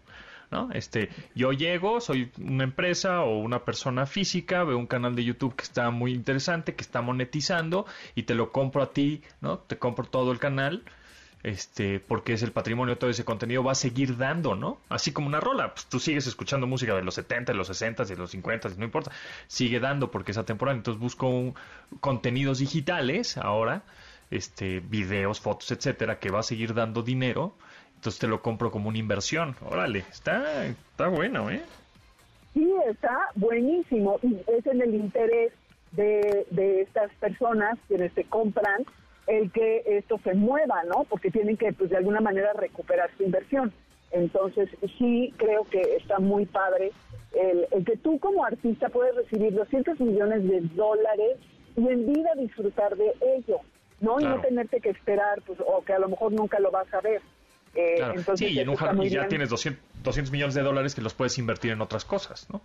[0.49, 0.69] ¿no?
[0.71, 5.55] Este, yo llego, soy una empresa o una persona física, veo un canal de YouTube
[5.55, 9.59] que está muy interesante, que está monetizando y te lo compro a ti, ¿no?
[9.59, 10.83] Te compro todo el canal
[11.43, 14.79] este, porque es el patrimonio, todo ese contenido va a seguir dando, ¿no?
[14.89, 18.05] Así como una rola, pues tú sigues escuchando música de los 70, de los 60,
[18.05, 19.11] de los 50, no importa,
[19.47, 21.53] sigue dando porque es atemporal, entonces busco
[21.99, 23.83] contenidos digitales ahora,
[24.31, 27.53] este, videos, fotos, etcétera, que va a seguir dando dinero,
[27.95, 31.63] entonces te lo compro como una inversión, órale, está, está bueno, ¿eh?
[32.53, 35.53] Sí, está buenísimo y es en el interés
[35.91, 38.83] de, de estas personas quienes te compran
[39.27, 41.05] el que esto se mueva, ¿no?
[41.09, 43.71] Porque tienen que, pues, de alguna manera recuperar su inversión.
[44.11, 46.91] Entonces, sí creo que está muy padre
[47.33, 51.37] el, que tú como artista puedes recibir 200 millones de dólares
[51.75, 53.59] y en vida disfrutar de ello,
[53.99, 54.19] ¿no?
[54.19, 57.01] Y no tenerte que esperar, pues, o que a lo mejor nunca lo vas a
[57.01, 57.21] ver.
[57.75, 61.01] Eh, entonces, sí, y, en un y ya tienes 200, 200 millones de dólares que
[61.01, 62.61] los puedes invertir en otras cosas, ¿no?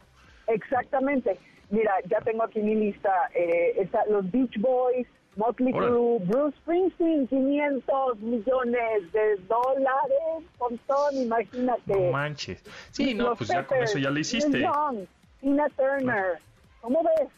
[0.46, 1.38] Exactamente.
[1.70, 3.12] Mira, ya tengo aquí mi lista.
[3.34, 10.44] Eh, está, los Beach Boys, Motley Crue, Bruce Springsteen, 500 millones de dólares,
[10.86, 11.94] todo, imagínate.
[11.94, 12.62] No manches.
[12.90, 14.60] Sí, no, pues ya con eso ya lo hiciste.
[14.60, 15.06] Young,
[15.40, 16.38] Tina Turner,
[16.80, 17.28] ¿cómo ves?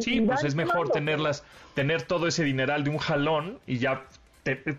[0.00, 4.04] sí, pues es mejor tenerlas, tener todo ese dineral de un jalón y ya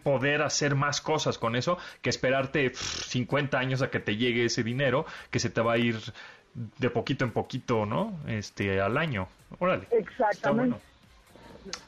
[0.04, 4.64] poder hacer más cosas con eso que esperarte 50 años a que te llegue ese
[4.64, 5.98] dinero que se te va a ir
[6.78, 8.18] de poquito en poquito, ¿no?
[8.28, 9.28] Este, al año.
[9.60, 9.88] Órale.
[9.92, 10.78] Exactamente.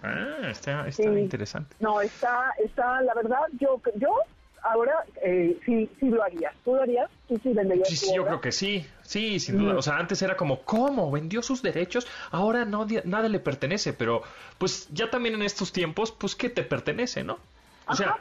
[0.03, 1.75] Ah, está, está interesante.
[1.79, 4.15] No, está, está, la verdad, yo, yo
[4.63, 6.51] ahora eh, sí, sí lo haría.
[6.63, 7.09] ¿Tú lo harías?
[7.27, 9.73] ¿Tú sí venderías Sí, sí yo creo que sí, sí, sin duda.
[9.73, 9.77] Mm.
[9.77, 11.11] O sea, antes era como, ¿cómo?
[11.11, 12.07] ¿Vendió sus derechos?
[12.31, 14.23] Ahora no, nada le pertenece, pero
[14.57, 17.39] pues ya también en estos tiempos, pues, ¿qué te pertenece, no?
[17.87, 18.17] O sea,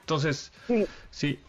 [0.00, 0.86] entonces, sí.
[1.10, 1.40] sí,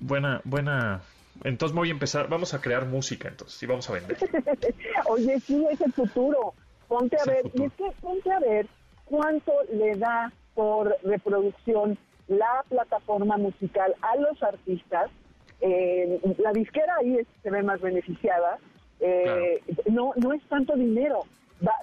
[0.00, 1.02] buena, buena...
[1.44, 4.16] Entonces voy a empezar, vamos a crear música, entonces, y vamos a vender.
[5.06, 6.54] Oye, sí, es el futuro.
[6.92, 8.66] Ponte a ver, y es que ponte a ver
[9.06, 11.96] cuánto le da por reproducción
[12.28, 15.10] la plataforma musical a los artistas.
[15.62, 18.58] Eh, la disquera ahí se ve más beneficiada.
[19.00, 21.20] Eh, no, no es tanto dinero.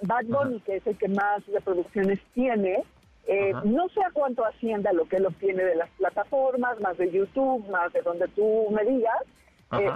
[0.02, 2.84] Bad Bunny, que es el que más reproducciones tiene,
[3.26, 7.10] eh, no sé a cuánto ascienda lo que él obtiene de las plataformas, más de
[7.10, 9.24] YouTube, más de donde tú me digas,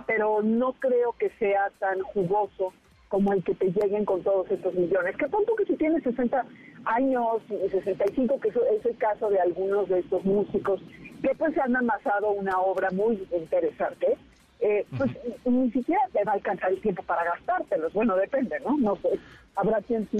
[0.08, 2.72] pero no creo que sea tan jugoso
[3.14, 5.16] como el que te lleguen con todos estos millones.
[5.16, 6.44] Que tanto que si tienes 60
[6.84, 10.80] años y 65, que es el caso de algunos de estos músicos,
[11.22, 14.18] que pues se han amasado una obra muy interesante,
[14.58, 15.12] eh, pues
[15.44, 17.92] ni siquiera te va a alcanzar el tiempo para gastártelos.
[17.92, 18.76] Bueno, depende, ¿no?
[18.78, 19.10] No sé,
[19.54, 20.18] habrá quien sí.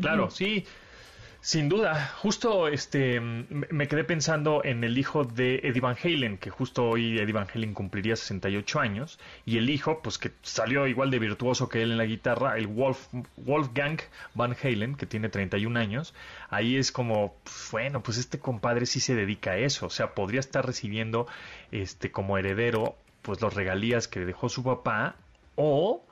[0.00, 0.64] claro sí.
[1.46, 6.50] Sin duda, justo este me quedé pensando en el hijo de Eddie Van Halen, que
[6.50, 11.12] justo hoy Eddie Van Halen cumpliría 68 años, y el hijo, pues que salió igual
[11.12, 13.06] de virtuoso que él en la guitarra, el Wolf,
[13.36, 14.00] Wolfgang
[14.34, 16.14] Van Halen, que tiene 31 años,
[16.50, 17.36] ahí es como,
[17.70, 21.28] bueno, pues este compadre sí se dedica a eso, o sea, podría estar recibiendo
[21.70, 25.14] este como heredero pues los regalías que dejó su papá
[25.54, 26.04] o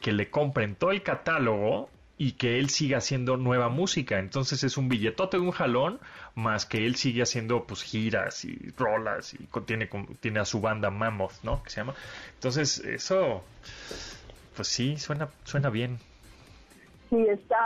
[0.00, 4.18] que le compren todo el catálogo y que él siga haciendo nueva música.
[4.18, 5.98] Entonces es un billetote de un jalón,
[6.34, 9.88] más que él sigue haciendo pues giras y rolas y tiene,
[10.20, 11.62] tiene a su banda Mammoth, ¿no?
[11.62, 11.94] Que se llama.
[12.34, 13.42] Entonces eso,
[14.54, 15.98] pues sí, suena, suena bien.
[17.10, 17.58] Sí, está,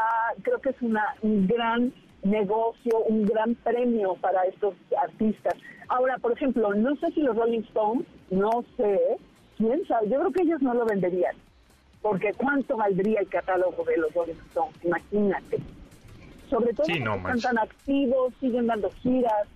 [0.42, 5.54] creo que es una, un gran negocio, un gran premio para estos artistas.
[5.88, 9.00] Ahora, por ejemplo, no sé si los Rolling Stones, no sé,
[9.56, 11.34] quién sabe, yo creo que ellos no lo venderían
[12.02, 14.76] porque ¿cuánto valdría el catálogo de los Rolling Stones?
[14.84, 15.58] Imagínate.
[16.48, 19.46] Sobre todo porque están tan activos, siguen dando giras.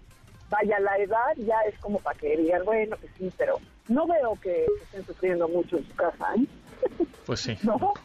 [0.51, 4.39] Vaya, la edad ya es como para que digan, bueno, que sí, pero no veo
[4.41, 6.35] que, estén sufriendo mucho en su casa.
[6.37, 6.47] ¿eh?
[7.25, 7.57] Pues sí.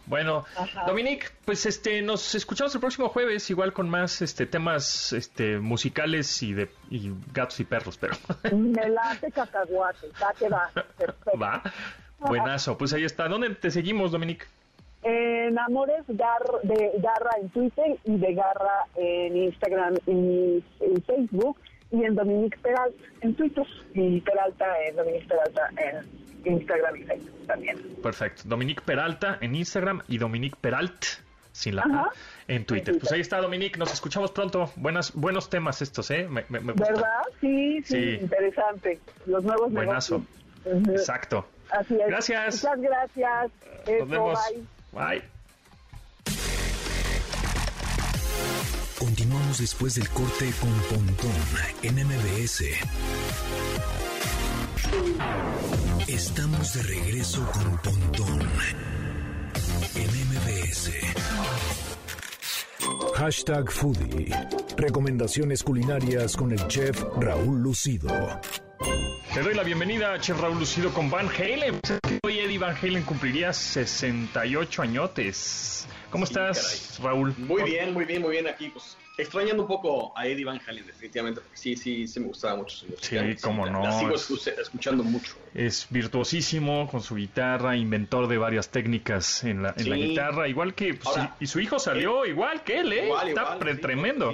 [0.06, 0.46] Bueno,
[0.88, 6.42] Dominique, pues este nos escuchamos el próximo jueves igual con más este temas este musicales
[6.42, 8.16] y de y gatos y perros, pero
[8.56, 10.72] Me late cacahuate, va que va.
[11.42, 11.62] Va.
[12.20, 13.28] Buenazo, pues ahí está.
[13.28, 14.46] ¿Dónde te seguimos, Dominique?
[15.04, 21.58] En Amores de Garra en Twitter y de Garra en Instagram y en Facebook
[21.92, 27.48] y en Dominique Peralta en Twitter y Peralta en Dominique Peralta en Instagram y Facebook
[27.48, 27.78] también.
[28.04, 28.44] Perfecto.
[28.46, 31.06] Dominique Peralta en Instagram y Dominique Peralt
[31.52, 32.12] sin la A
[32.48, 32.98] en Twitter.
[33.00, 34.72] Pues ahí está Dominique, nos escuchamos pronto.
[34.76, 36.28] Buenas, buenos temas estos, ¿eh?
[36.30, 37.04] ¿Verdad?
[37.42, 39.00] Sí, sí, interesante.
[39.26, 40.24] Los nuevos Buenazo.
[40.66, 41.46] Exacto.
[41.72, 42.08] Así es.
[42.08, 42.56] Gracias.
[42.64, 43.52] Muchas gracias.
[44.00, 44.40] Nos vemos.
[44.92, 45.24] Bye.
[48.98, 51.32] Continuamos después del corte con Pontón
[51.84, 52.64] en MBS.
[56.08, 58.42] Estamos de regreso con Pontón
[59.96, 60.92] en MBS.
[63.16, 64.32] Hashtag Foodie.
[64.76, 68.10] Recomendaciones culinarias con el chef Raúl Lucido.
[69.34, 71.80] Te doy la bienvenida, a Chef Raúl Lucido, con Van Halen.
[72.24, 75.88] Hoy Eddie Van Halen cumpliría 68 añotes.
[76.10, 77.36] ¿Cómo estás, Raúl?
[77.38, 78.70] Muy bien, muy bien, muy bien aquí.
[78.70, 82.58] Pues extrañando un poco a Eddie Van Halen, definitivamente, porque sí, sí, sí me gustaba
[82.58, 83.22] mucho su música.
[83.22, 83.84] Sí, cómo no.
[83.84, 85.36] La sigo escuchando mucho.
[85.54, 90.74] Es virtuosísimo con su guitarra, inventor de varias técnicas en la, en la guitarra, igual
[90.74, 90.96] que...
[90.96, 93.06] Pues, y, su hijo salió eh, igual que él, ¿eh?
[93.06, 94.34] Igual, Está tremendo.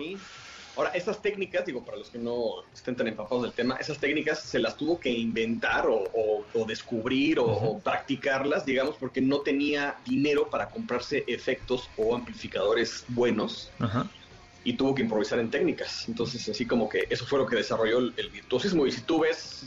[0.75, 4.41] Ahora, esas técnicas, digo, para los que no estén tan empapados del tema, esas técnicas
[4.41, 10.69] se las tuvo que inventar o, descubrir o, practicarlas, digamos, porque no tenía dinero para
[10.69, 13.71] comprarse efectos o amplificadores buenos.
[14.63, 16.09] Y tuvo que improvisar en técnicas.
[16.09, 18.87] Entonces, así como que eso fue lo que desarrolló el, virtuosismo.
[18.87, 19.65] Y si tú ves,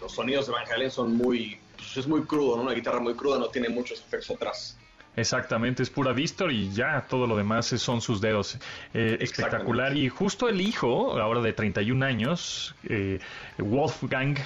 [0.00, 1.58] los sonidos de Van Halen son muy.
[1.76, 2.62] Pues es muy crudo, ¿no?
[2.62, 4.76] Una guitarra muy cruda, no tiene muchos efectos atrás.
[5.16, 8.58] Exactamente, es pura Distor y ya todo lo demás son sus dedos.
[8.94, 9.96] Eh, espectacular.
[9.96, 13.18] Y justo el hijo, ahora de 31 años, eh,
[13.58, 14.36] Wolfgang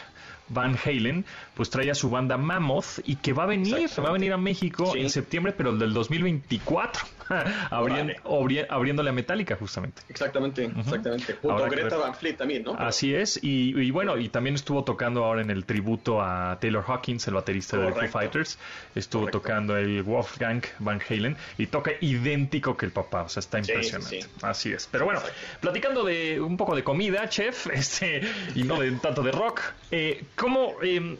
[0.48, 4.12] Van Halen, pues trae a su banda Mammoth y que va a venir, va a
[4.12, 7.06] venir a México en septiembre, pero del 2024,
[7.70, 10.02] abriéndole a Metallica justamente.
[10.08, 11.34] Exactamente, exactamente.
[11.40, 12.74] Junto a Greta Van Fleet también, ¿no?
[12.74, 17.26] Así es, y, bueno, y también estuvo tocando ahora en el tributo a Taylor Hawkins,
[17.28, 18.58] el baterista de Foo Fighters,
[18.94, 23.58] estuvo tocando el Wolfgang Van Halen y toca idéntico que el papá, o sea, está
[23.58, 24.26] impresionante.
[24.42, 24.88] Así es.
[24.90, 25.20] Pero bueno,
[25.60, 28.22] platicando de un poco de comida, chef, este,
[28.54, 29.60] y no de tanto de rock,
[29.90, 31.16] eh, ¿Cómo, em,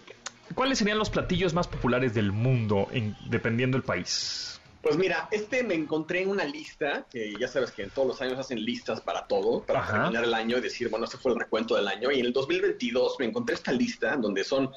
[0.55, 4.61] ¿Cuáles serían los platillos más populares del mundo, en, dependiendo del país?
[4.85, 8.39] Pues mira, este me encontré en una lista, que ya sabes que todos los años
[8.39, 11.75] hacen listas para todo, para terminar el año y decir, bueno, este fue el recuento
[11.75, 12.13] del año.
[12.13, 14.71] Y en el 2022 me encontré esta lista donde son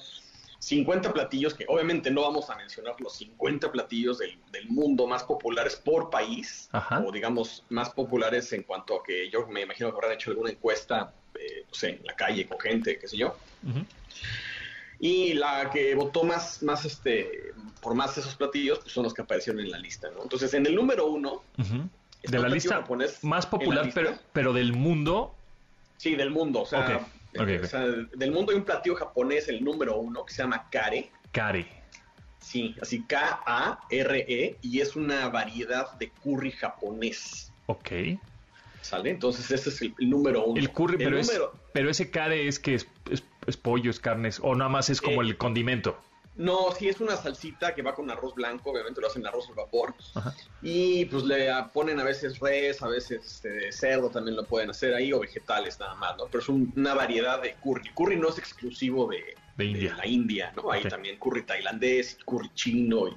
[0.60, 4.38] 50 platillos, que obviamente no vamos a mencionar los 50 platillos del,
[4.70, 6.70] mundo más populares por país,
[7.05, 10.51] o digamos más populares en cuanto a que yo me imagino que habrán hecho alguna
[10.51, 13.36] encuesta, eh, no sé, en la calle con gente, qué sé yo.
[15.00, 19.14] Y la que votó más, más este, por más de esos platillos, pues son los
[19.14, 20.24] que aparecieron en la lista, ¿no?
[20.24, 21.43] Entonces, en el número uno,
[22.24, 22.84] de la lista
[23.22, 25.36] más popular, pero, pero del mundo.
[25.98, 30.26] Sí, del mundo, o sea, eh, del mundo hay un platillo japonés, el número uno,
[30.26, 31.12] que se llama kare.
[31.32, 31.68] Kare.
[32.39, 37.52] Sí, así K-A-R-E, y es una variedad de curry japonés.
[37.66, 37.91] Ok.
[38.82, 39.10] ¿Sale?
[39.10, 40.60] Entonces ese es el, número uno.
[40.60, 41.20] El curry, pero,
[41.78, 42.88] pero ese kare es que es,
[43.45, 45.95] es, pollo, es carnes, o nada más es como eh, el condimento.
[46.36, 49.53] No, sí es una salsita que va con arroz blanco, obviamente lo hacen arroz al
[49.53, 49.93] vapor.
[50.63, 54.95] Y pues le ponen a veces res, a veces este, cerdo también lo pueden hacer
[54.95, 56.25] ahí, o vegetales nada más, ¿no?
[56.25, 57.91] Pero es una variedad de curry.
[57.95, 59.93] Curry no es exclusivo de, India.
[59.95, 60.71] la India, ¿no?
[60.71, 63.15] Hay también curry tailandés, curry chino, y,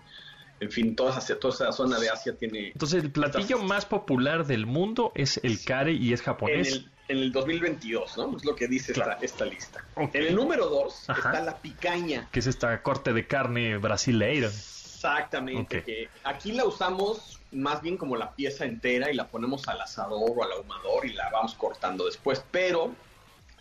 [0.60, 2.68] en fin, toda esa, toda esa zona de Asia tiene...
[2.72, 6.90] Entonces el platillo más popular del mundo es el kare y es japonés en el
[7.32, 8.36] 2022, ¿no?
[8.36, 9.84] Es lo que dice esta, lista.
[9.96, 12.28] En el número 2 está la picaña.
[12.30, 14.48] Que es esta corte de carne brasileira.
[14.48, 15.82] Exactamente.
[15.82, 20.32] Que aquí la usamos más bien como la pieza entera y la ponemos al asador
[20.36, 22.44] o al ahumador y la vamos cortando después.
[22.50, 22.94] Pero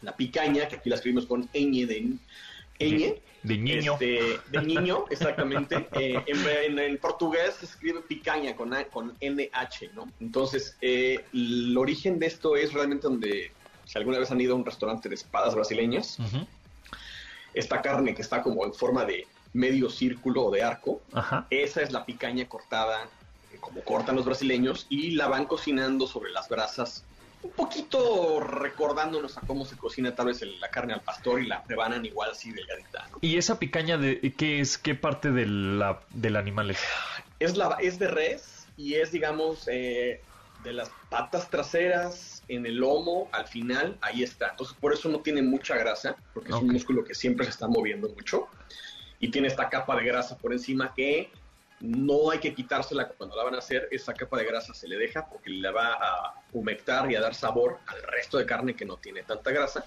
[0.02, 1.97] la picaña, que aquí la escribimos con ñ de
[2.80, 3.94] ñ, de niño.
[3.94, 5.88] Este, de niño, exactamente.
[5.94, 10.12] Eh, en, portugués se escribe picaña con, con NH, ¿no?
[10.20, 13.52] Entonces, eh, el origen de esto es realmente donde,
[13.86, 16.18] si alguna vez han ido a un restaurante de espadas brasileñas,
[17.54, 21.02] esta carne que está como en forma de medio círculo o de arco,
[21.50, 23.10] esa es la picaña cortada,
[23.60, 27.04] como cortan los brasileños, y la van cocinando sobre las brasas
[27.42, 31.64] un poquito recordándonos a cómo se cocina tal vez la carne al pastor y la
[31.68, 33.08] rebanan igual así delgadita.
[33.22, 34.78] ¿Y esa picaña de qué es?
[34.78, 36.80] ¿Qué parte de la, del animal es?
[37.40, 40.22] Es, la, es de res y es, digamos, eh,
[40.64, 44.50] de las patas traseras, en el lomo, al final, ahí está.
[44.50, 47.68] Entonces, por eso no tiene mucha grasa, porque es un músculo que siempre se está
[47.68, 48.48] moviendo mucho.
[49.20, 51.32] Y tiene esta capa de grasa por encima que
[51.80, 53.88] no hay que quitársela cuando la van a hacer.
[53.92, 57.36] Esa capa de grasa se le deja porque le va a humectar y a dar
[57.36, 59.86] sabor al resto de carne que no tiene tanta grasa.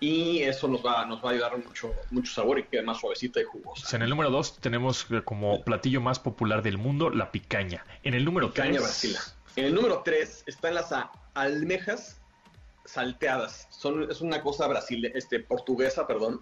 [0.00, 3.40] Y eso nos va, nos va a ayudar mucho, mucho sabor y queda más suavecita
[3.40, 3.96] y jugosa.
[3.96, 7.84] en el número 2 tenemos como platillo más popular del mundo la picaña.
[8.02, 9.26] En el número 3...
[9.54, 10.94] En el número 3 están las
[11.34, 12.20] almejas
[12.84, 13.68] salteadas.
[13.70, 16.40] Son, es una cosa brasileña, este, portuguesa, perdón,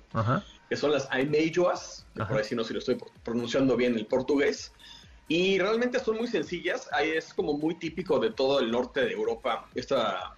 [0.71, 4.73] que son las almejoas, por ahí si no si lo estoy pronunciando bien el portugués.
[5.27, 6.89] Y realmente son muy sencillas.
[6.93, 10.37] Ahí es como muy típico de todo el norte de Europa esta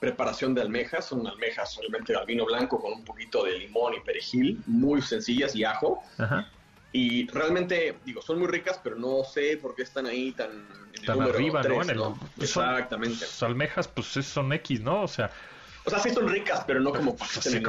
[0.00, 1.06] preparación de almejas.
[1.06, 5.54] Son almejas realmente al vino blanco con un poquito de limón y perejil, muy sencillas
[5.54, 6.02] y ajo.
[6.90, 10.66] Y realmente, digo, son muy ricas, pero no sé por qué están ahí tan,
[11.02, 11.62] en arriba,
[11.94, 12.18] ¿no?
[12.40, 13.26] Exactamente.
[13.26, 15.02] Son, almejas, pues son X, ¿no?
[15.02, 15.30] O sea.
[15.88, 17.62] O sea, sí son ricas, pero no como pues, 3,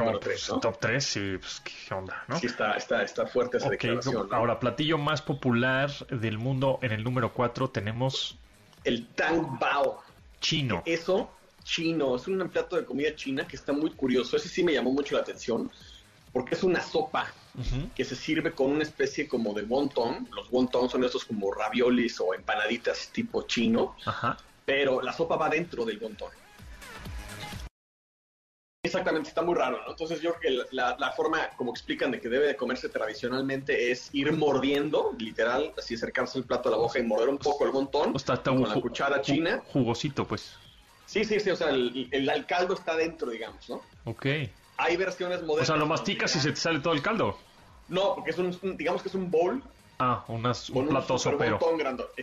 [0.50, 0.60] ¿no?
[0.60, 2.38] Top 3, sí, pues qué onda, ¿no?
[2.38, 4.28] Sí, está, está, está fuerte esa declaración.
[4.30, 8.38] Ahora, platillo más popular del mundo en el número 4 tenemos...
[8.84, 10.02] El Tang Bao.
[10.40, 10.82] Chino.
[10.84, 11.30] Eso,
[11.64, 12.16] chino.
[12.16, 14.36] Es un plato de comida china que está muy curioso.
[14.36, 15.70] Ese sí me llamó mucho la atención
[16.32, 17.32] porque es una sopa
[17.94, 20.28] que se sirve con una especie como de wonton.
[20.34, 23.96] Los wonton son estos como raviolis o empanaditas tipo chino,
[24.64, 26.30] pero la sopa va dentro del wonton.
[28.82, 29.90] Exactamente, está muy raro, ¿no?
[29.90, 34.08] Entonces yo creo que la, forma como explican de que debe de comerse tradicionalmente es
[34.14, 37.74] ir mordiendo, literal, así acercarse el plato a la boca y morder un poco el
[37.74, 39.62] montón con la cuchara china.
[39.66, 40.56] Jugosito, pues.
[41.04, 43.82] Sí, sí, sí, o sea, el, el, caldo está dentro, digamos, ¿no?
[44.04, 44.26] Ok.
[44.78, 45.68] Hay versiones modernas.
[45.68, 47.36] O sea, lo masticas y se te sale todo el caldo.
[47.88, 49.62] No, porque es un, digamos que es un bowl.
[49.98, 51.58] Ah, unas, un plato sopero.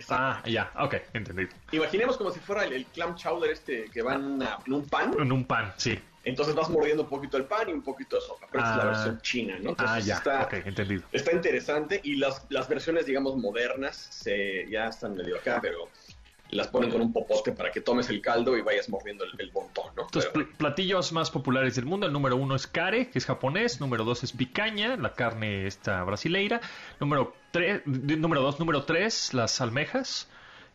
[0.08, 1.50] Ah, ya, ok, entendido.
[1.70, 5.14] Imaginemos como si fuera el, clam chowder este que va en, un pan.
[5.16, 5.96] En un pan, sí.
[6.24, 8.46] Entonces vas mordiendo un poquito el pan y un poquito de sopa.
[8.50, 8.86] Pero es la ah.
[8.86, 9.74] versión china, ¿no?
[9.78, 11.02] ah, ya, está, ok, entendido.
[11.12, 15.88] Está interesante y las, las versiones, digamos, modernas se, ya están medio acá, pero
[16.50, 19.52] las ponen con un popote para que tomes el caldo y vayas mordiendo el, el
[19.52, 20.04] montón, ¿no?
[20.04, 24.04] Entonces, platillos más populares del mundo, el número uno es care, que es japonés, número
[24.04, 26.60] dos es picaña, la carne esta brasileira,
[27.00, 30.28] número tres, número dos, número tres, las almejas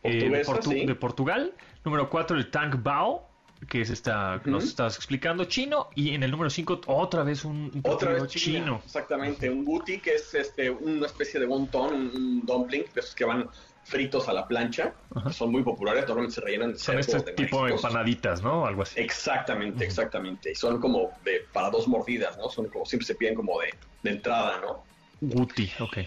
[0.04, 3.28] eh, de, Portugal, número cuatro el tang bao,
[3.68, 7.44] que es esta que nos estás explicando, chino, y en el número cinco otra vez
[7.44, 8.82] un, otra vez chino.
[8.84, 13.14] Exactamente, un guti que es este una especie de wonton, un, un dumpling, de esos
[13.14, 13.48] que van
[13.84, 14.94] fritos a la plancha,
[15.30, 18.66] son muy populares, normalmente se rellenan de Son este tipo de empanaditas, ¿no?
[18.66, 18.98] Algo así.
[18.98, 20.52] Exactamente, exactamente.
[20.52, 22.48] Y son como de para dos mordidas, ¿no?
[22.48, 24.84] Son como siempre se piden como de, entrada, ¿no?
[25.20, 25.98] Guti, ok.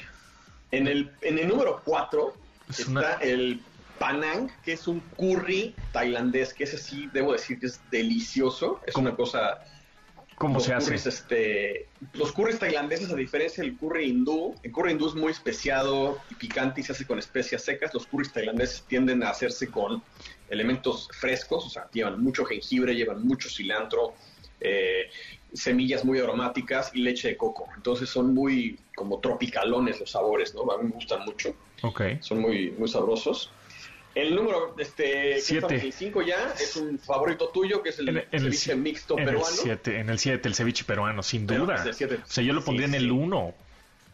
[0.71, 2.33] En el, en el número 4
[2.69, 3.61] está el
[3.99, 8.81] Panang, que es un curry tailandés, que ese sí debo decir que es delicioso.
[8.85, 9.59] Es una cosa
[10.37, 10.93] ¿Cómo se hace?
[10.93, 16.19] este, los curries tailandeses, a diferencia del curry hindú, el curry hindú es muy especiado
[16.29, 17.91] y picante y se hace con especias secas.
[17.91, 20.03] Los curries tailandeses tienden a hacerse con
[20.47, 24.13] elementos frescos, o sea, llevan mucho jengibre, llevan mucho cilantro,
[24.59, 25.09] eh,
[25.53, 27.67] semillas muy aromáticas y leche de coco.
[27.75, 30.71] Entonces son muy como tropicalones los sabores, ¿no?
[30.71, 31.55] A mí me gustan mucho.
[31.81, 32.01] Ok.
[32.19, 33.51] Son muy, muy sabrosos.
[34.17, 39.55] El número este, 5 ya es un favorito tuyo, que es el, ceviche mixto peruano.
[39.85, 41.85] en el 7, el ceviche peruano, sin duda.
[41.87, 41.93] o
[42.25, 43.53] sea, yo lo pondría en el 1.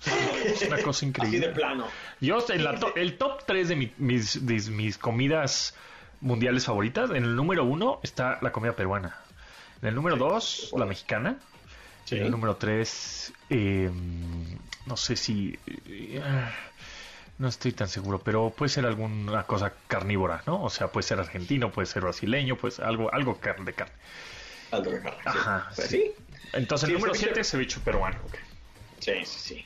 [0.43, 1.37] Es una cosa increíble.
[1.37, 1.87] Así de plano.
[2.19, 5.73] Yo, en la el top 3 de, mis, mis comidas
[6.19, 9.15] mundiales favoritas, en el número 1 está la comida peruana.
[9.81, 11.37] En el número 2, la mexicana.
[12.11, 13.89] En el número 3, eh,
[14.85, 15.57] no sé si...
[15.87, 16.21] Eh,
[17.37, 20.63] no estoy tan seguro, pero puede ser alguna cosa carnívora, ¿no?
[20.63, 23.93] O sea, puede ser argentino, puede ser brasileño, pues algo, algo carne de carne.
[24.71, 25.21] Algo de carne.
[25.25, 26.11] Ajá, pues sí.
[26.53, 28.19] Entonces, el número 7 es ceviche peruano.
[28.99, 29.65] Sí, sí, sí.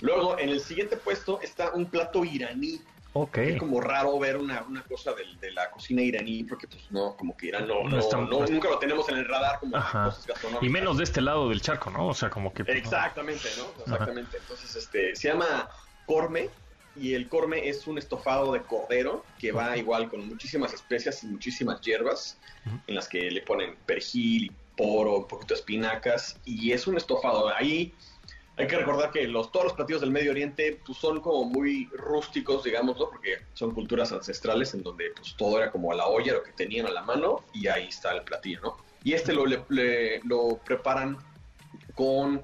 [0.00, 2.80] Luego, en el siguiente puesto está un plato iraní.
[3.12, 3.38] Ok.
[3.38, 7.16] Es como raro ver una, una cosa de, de, la cocina iraní, porque pues no,
[7.16, 10.24] como que Irán no, no, nunca lo tenemos en el radar como cosas.
[10.60, 12.06] Y menos de este lado del charco, ¿no?
[12.06, 12.64] O sea, como que...
[12.64, 13.82] Pues, Exactamente, ¿no?
[13.82, 14.36] Exactamente.
[14.36, 15.68] Entonces, este, se llama
[16.06, 16.50] Corme,
[16.96, 21.28] y el corme es un estofado de cordero que va igual con muchísimas especias y
[21.28, 22.38] muchísimas hierbas
[22.86, 27.48] en las que le ponen perejil, poro, un poquito de espinacas y es un estofado.
[27.54, 27.94] Ahí
[28.56, 31.86] hay que recordar que los, todos los platillos del Medio Oriente pues, son como muy
[31.92, 33.08] rústicos, digamos, ¿no?
[33.08, 36.52] Porque son culturas ancestrales en donde pues, todo era como a la olla, lo que
[36.52, 38.76] tenían a la mano, y ahí está el platillo, ¿no?
[39.02, 41.16] Y este lo, lo preparan
[41.94, 42.42] con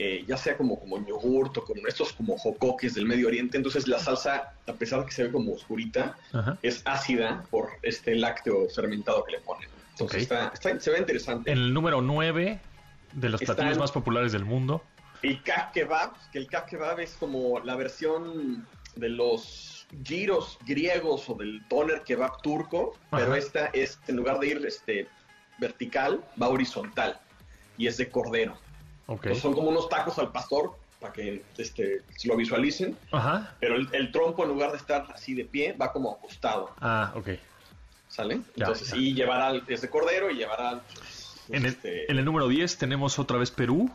[0.00, 3.56] eh, ya sea como, como yogurt o con estos como jocoques del Medio Oriente.
[3.56, 6.16] Entonces la salsa, a pesar de que se ve como oscurita,
[6.62, 9.68] es ácida por este lácteo fermentado que le ponen.
[9.90, 11.50] Entonces está, se ve interesante.
[11.50, 12.60] En el número 9
[13.12, 14.82] de los platillos más populares del mundo.
[15.22, 21.60] El kebab, que el kebab es como la versión de los giros griegos o del
[21.68, 25.08] toner kebab turco, pero esta es, en lugar de ir este,
[25.58, 27.18] vertical, va horizontal
[27.76, 28.56] y es de cordero
[29.34, 32.96] son como unos tacos al pastor, para que este, lo visualicen.
[33.12, 33.54] Ajá.
[33.60, 36.74] Pero el, trompo, en lugar de estar así de pie, va como acostado.
[36.80, 37.30] Ah, ok.
[38.08, 38.40] ¿Sale?
[38.56, 40.80] Entonces, y llevará, es de cordero y llevará...
[40.94, 43.90] Pues, en, el, este, en el número 10 tenemos otra vez Perú.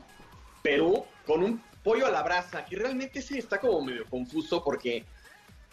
[0.61, 5.05] Perú, con un pollo a la brasa, que realmente sí está como medio confuso porque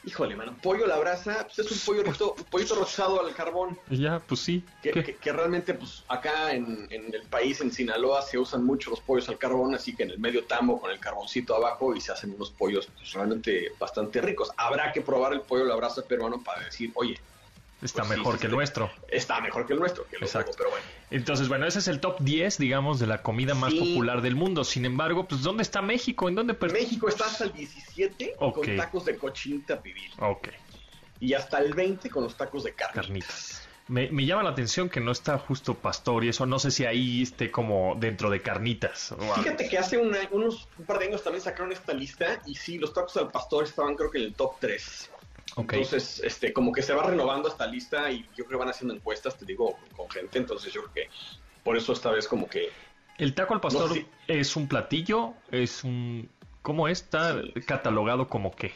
[0.05, 3.35] Híjole, mano, pollo a la brasa, pues es un pollo roto, un pollito rosado al
[3.35, 3.79] carbón.
[3.91, 4.65] Ya, pues sí.
[4.83, 9.37] Que, realmente, pues acá en, el país, en Sinaloa, se usan mucho los pollos al
[9.37, 12.51] carbón, así que en el medio tambo con el carboncito abajo y se hacen unos
[12.51, 14.51] pollos pues, realmente bastante ricos.
[14.57, 17.21] Habrá que probar el pollo a la brasa peruano para decir, oye,
[17.83, 18.91] Está pues mejor que el nuestro.
[19.09, 20.53] Está mejor que el nuestro, que Exacto.
[20.57, 20.85] pero bueno.
[21.11, 24.65] Entonces, bueno, ese es el top 10, digamos, de la comida más popular del mundo.
[24.65, 26.29] Sin embargo, pues, ¿dónde está México?
[26.29, 30.11] ¿En dónde México está hasta el 17 con tacos de cochinita pibil.
[30.19, 30.49] Ok.
[31.21, 33.07] Y hasta el 20 con los tacos de carnitas.
[33.07, 33.69] carnitas.
[33.89, 36.47] Me, llama la atención que no está justo pastor y eso.
[36.47, 39.13] No sé si ahí esté como dentro de carnitas.
[39.37, 42.95] Fíjate que hace unos un par de años también sacaron esta lista y sí, los
[42.95, 45.11] tacos al pastor estaban creo que en el top 3.
[45.57, 48.95] Entonces, este, como que se va renovando esta lista y yo creo que van haciendo
[48.95, 50.39] encuestas, te digo, con gente.
[50.39, 51.11] Entonces, yo creo que
[51.65, 52.71] por eso esta vez como que...
[53.19, 53.91] ¿El taco al pastor
[54.27, 55.35] es un platillo?
[55.51, 56.29] ¿Es un...
[56.63, 58.73] ¿Cómo está catalogado como qué?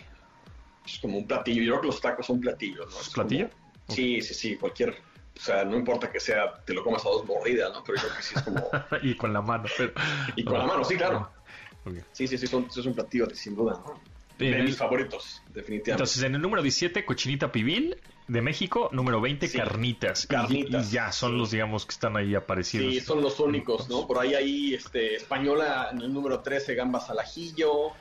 [0.87, 1.63] Es como un platillo.
[1.63, 3.01] Yo creo que los tacos son platillos, ¿no?
[3.01, 3.49] ¿Es platillo?
[3.89, 4.57] Sí, sí, sí.
[4.57, 4.91] Cualquier...
[5.37, 7.83] O sea, no importa que sea, te lo comas a dos mordidas, ¿no?
[7.83, 8.71] Pero yo creo que sí es como...
[9.03, 9.93] y con la mano, pero...
[10.37, 11.31] Y con la mano, sí, claro.
[12.13, 14.01] Sí, sí, sí, son, es un platillo, sin duda, ¿no?
[14.39, 15.93] De mis favoritos, definitivamente.
[15.93, 18.89] Entonces, en el número 17, Cochinita Pibil de México.
[18.93, 20.27] Número 20, Carnitas.
[20.27, 20.91] Carnitas.
[20.91, 22.93] Y, ya, son los, digamos, que están ahí aparecidos.
[22.93, 24.07] Sí, son los únicos, ¿no?
[24.07, 27.93] Por ahí hay este, Española en el número 13, Gambas al ajillo.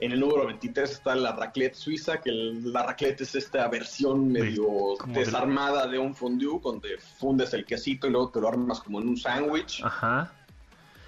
[0.00, 4.96] En el número 23 está la raclette suiza, que la raclette es esta versión medio
[5.06, 5.98] desarmada de...
[5.98, 9.80] un fondue, donde fundes el quesito y luego te lo armas como en un sándwich.
[9.84, 10.32] Ajá.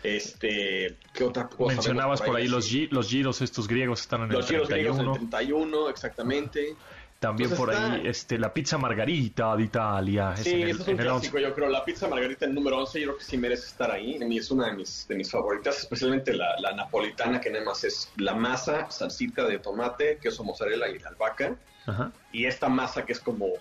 [0.05, 1.75] Este, ¿qué otra cosa?
[1.75, 4.61] Mencionabas por ahí, los, los giros estos griegos están en los el 31.
[4.61, 6.77] Los giros griegos en el 31, exactamente.
[7.21, 10.37] También por ahí este, la pizza margarita de Italia.
[10.37, 11.71] Sí, eso es un clásico, yo creo.
[11.71, 14.19] La pizza margarita en número 11 yo creo que sí merece estar ahí.
[14.37, 18.13] Es una de mis, de mis favoritas, especialmente la, la napolitana, que nada más es
[18.19, 21.57] la masa, salsita de tomate, queso mozzarella y albahaca.
[21.87, 22.13] Ajá.
[22.31, 23.55] Y esta masa que es como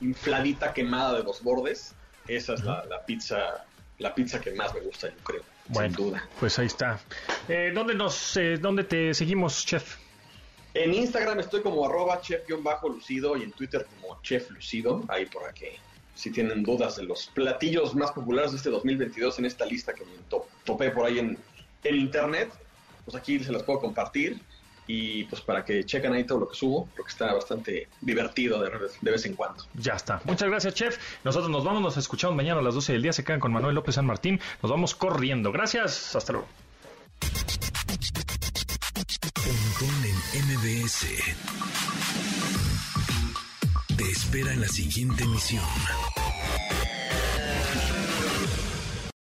[0.00, 1.96] infladita, quemada de los bordes.
[2.28, 3.64] Esa es la, la, pizza
[3.98, 5.42] la pizza que más me gusta, yo creo.
[5.68, 6.28] Bueno, sin duda.
[6.40, 7.00] Pues ahí está.
[7.48, 9.96] Eh, ¿dónde, nos, eh, ¿Dónde te seguimos, chef?
[10.74, 15.04] En Instagram estoy como arroba chef-lucido y en Twitter como chef lucido.
[15.08, 15.66] Ahí por aquí.
[16.14, 20.04] Si tienen dudas de los platillos más populares de este 2022 en esta lista que
[20.04, 20.12] me
[20.64, 21.38] topé por ahí en,
[21.84, 22.50] en internet,
[23.04, 24.40] pues aquí se las puedo compartir
[24.86, 28.70] y pues para que chequen ahí todo lo que subo, porque está bastante divertido de,
[29.10, 29.64] vez en cuando.
[29.74, 30.20] Ya está.
[30.24, 30.98] Muchas gracias, chef.
[31.24, 33.12] Nosotros nos vamos, nos escuchamos mañana a las 12 del día.
[33.12, 34.40] Se quedan con Manuel López San Martín.
[34.62, 35.52] Nos vamos corriendo.
[35.52, 36.16] Gracias.
[36.16, 36.48] Hasta luego.
[40.34, 41.06] en MBS.
[43.96, 45.64] Te espera en la siguiente emisión.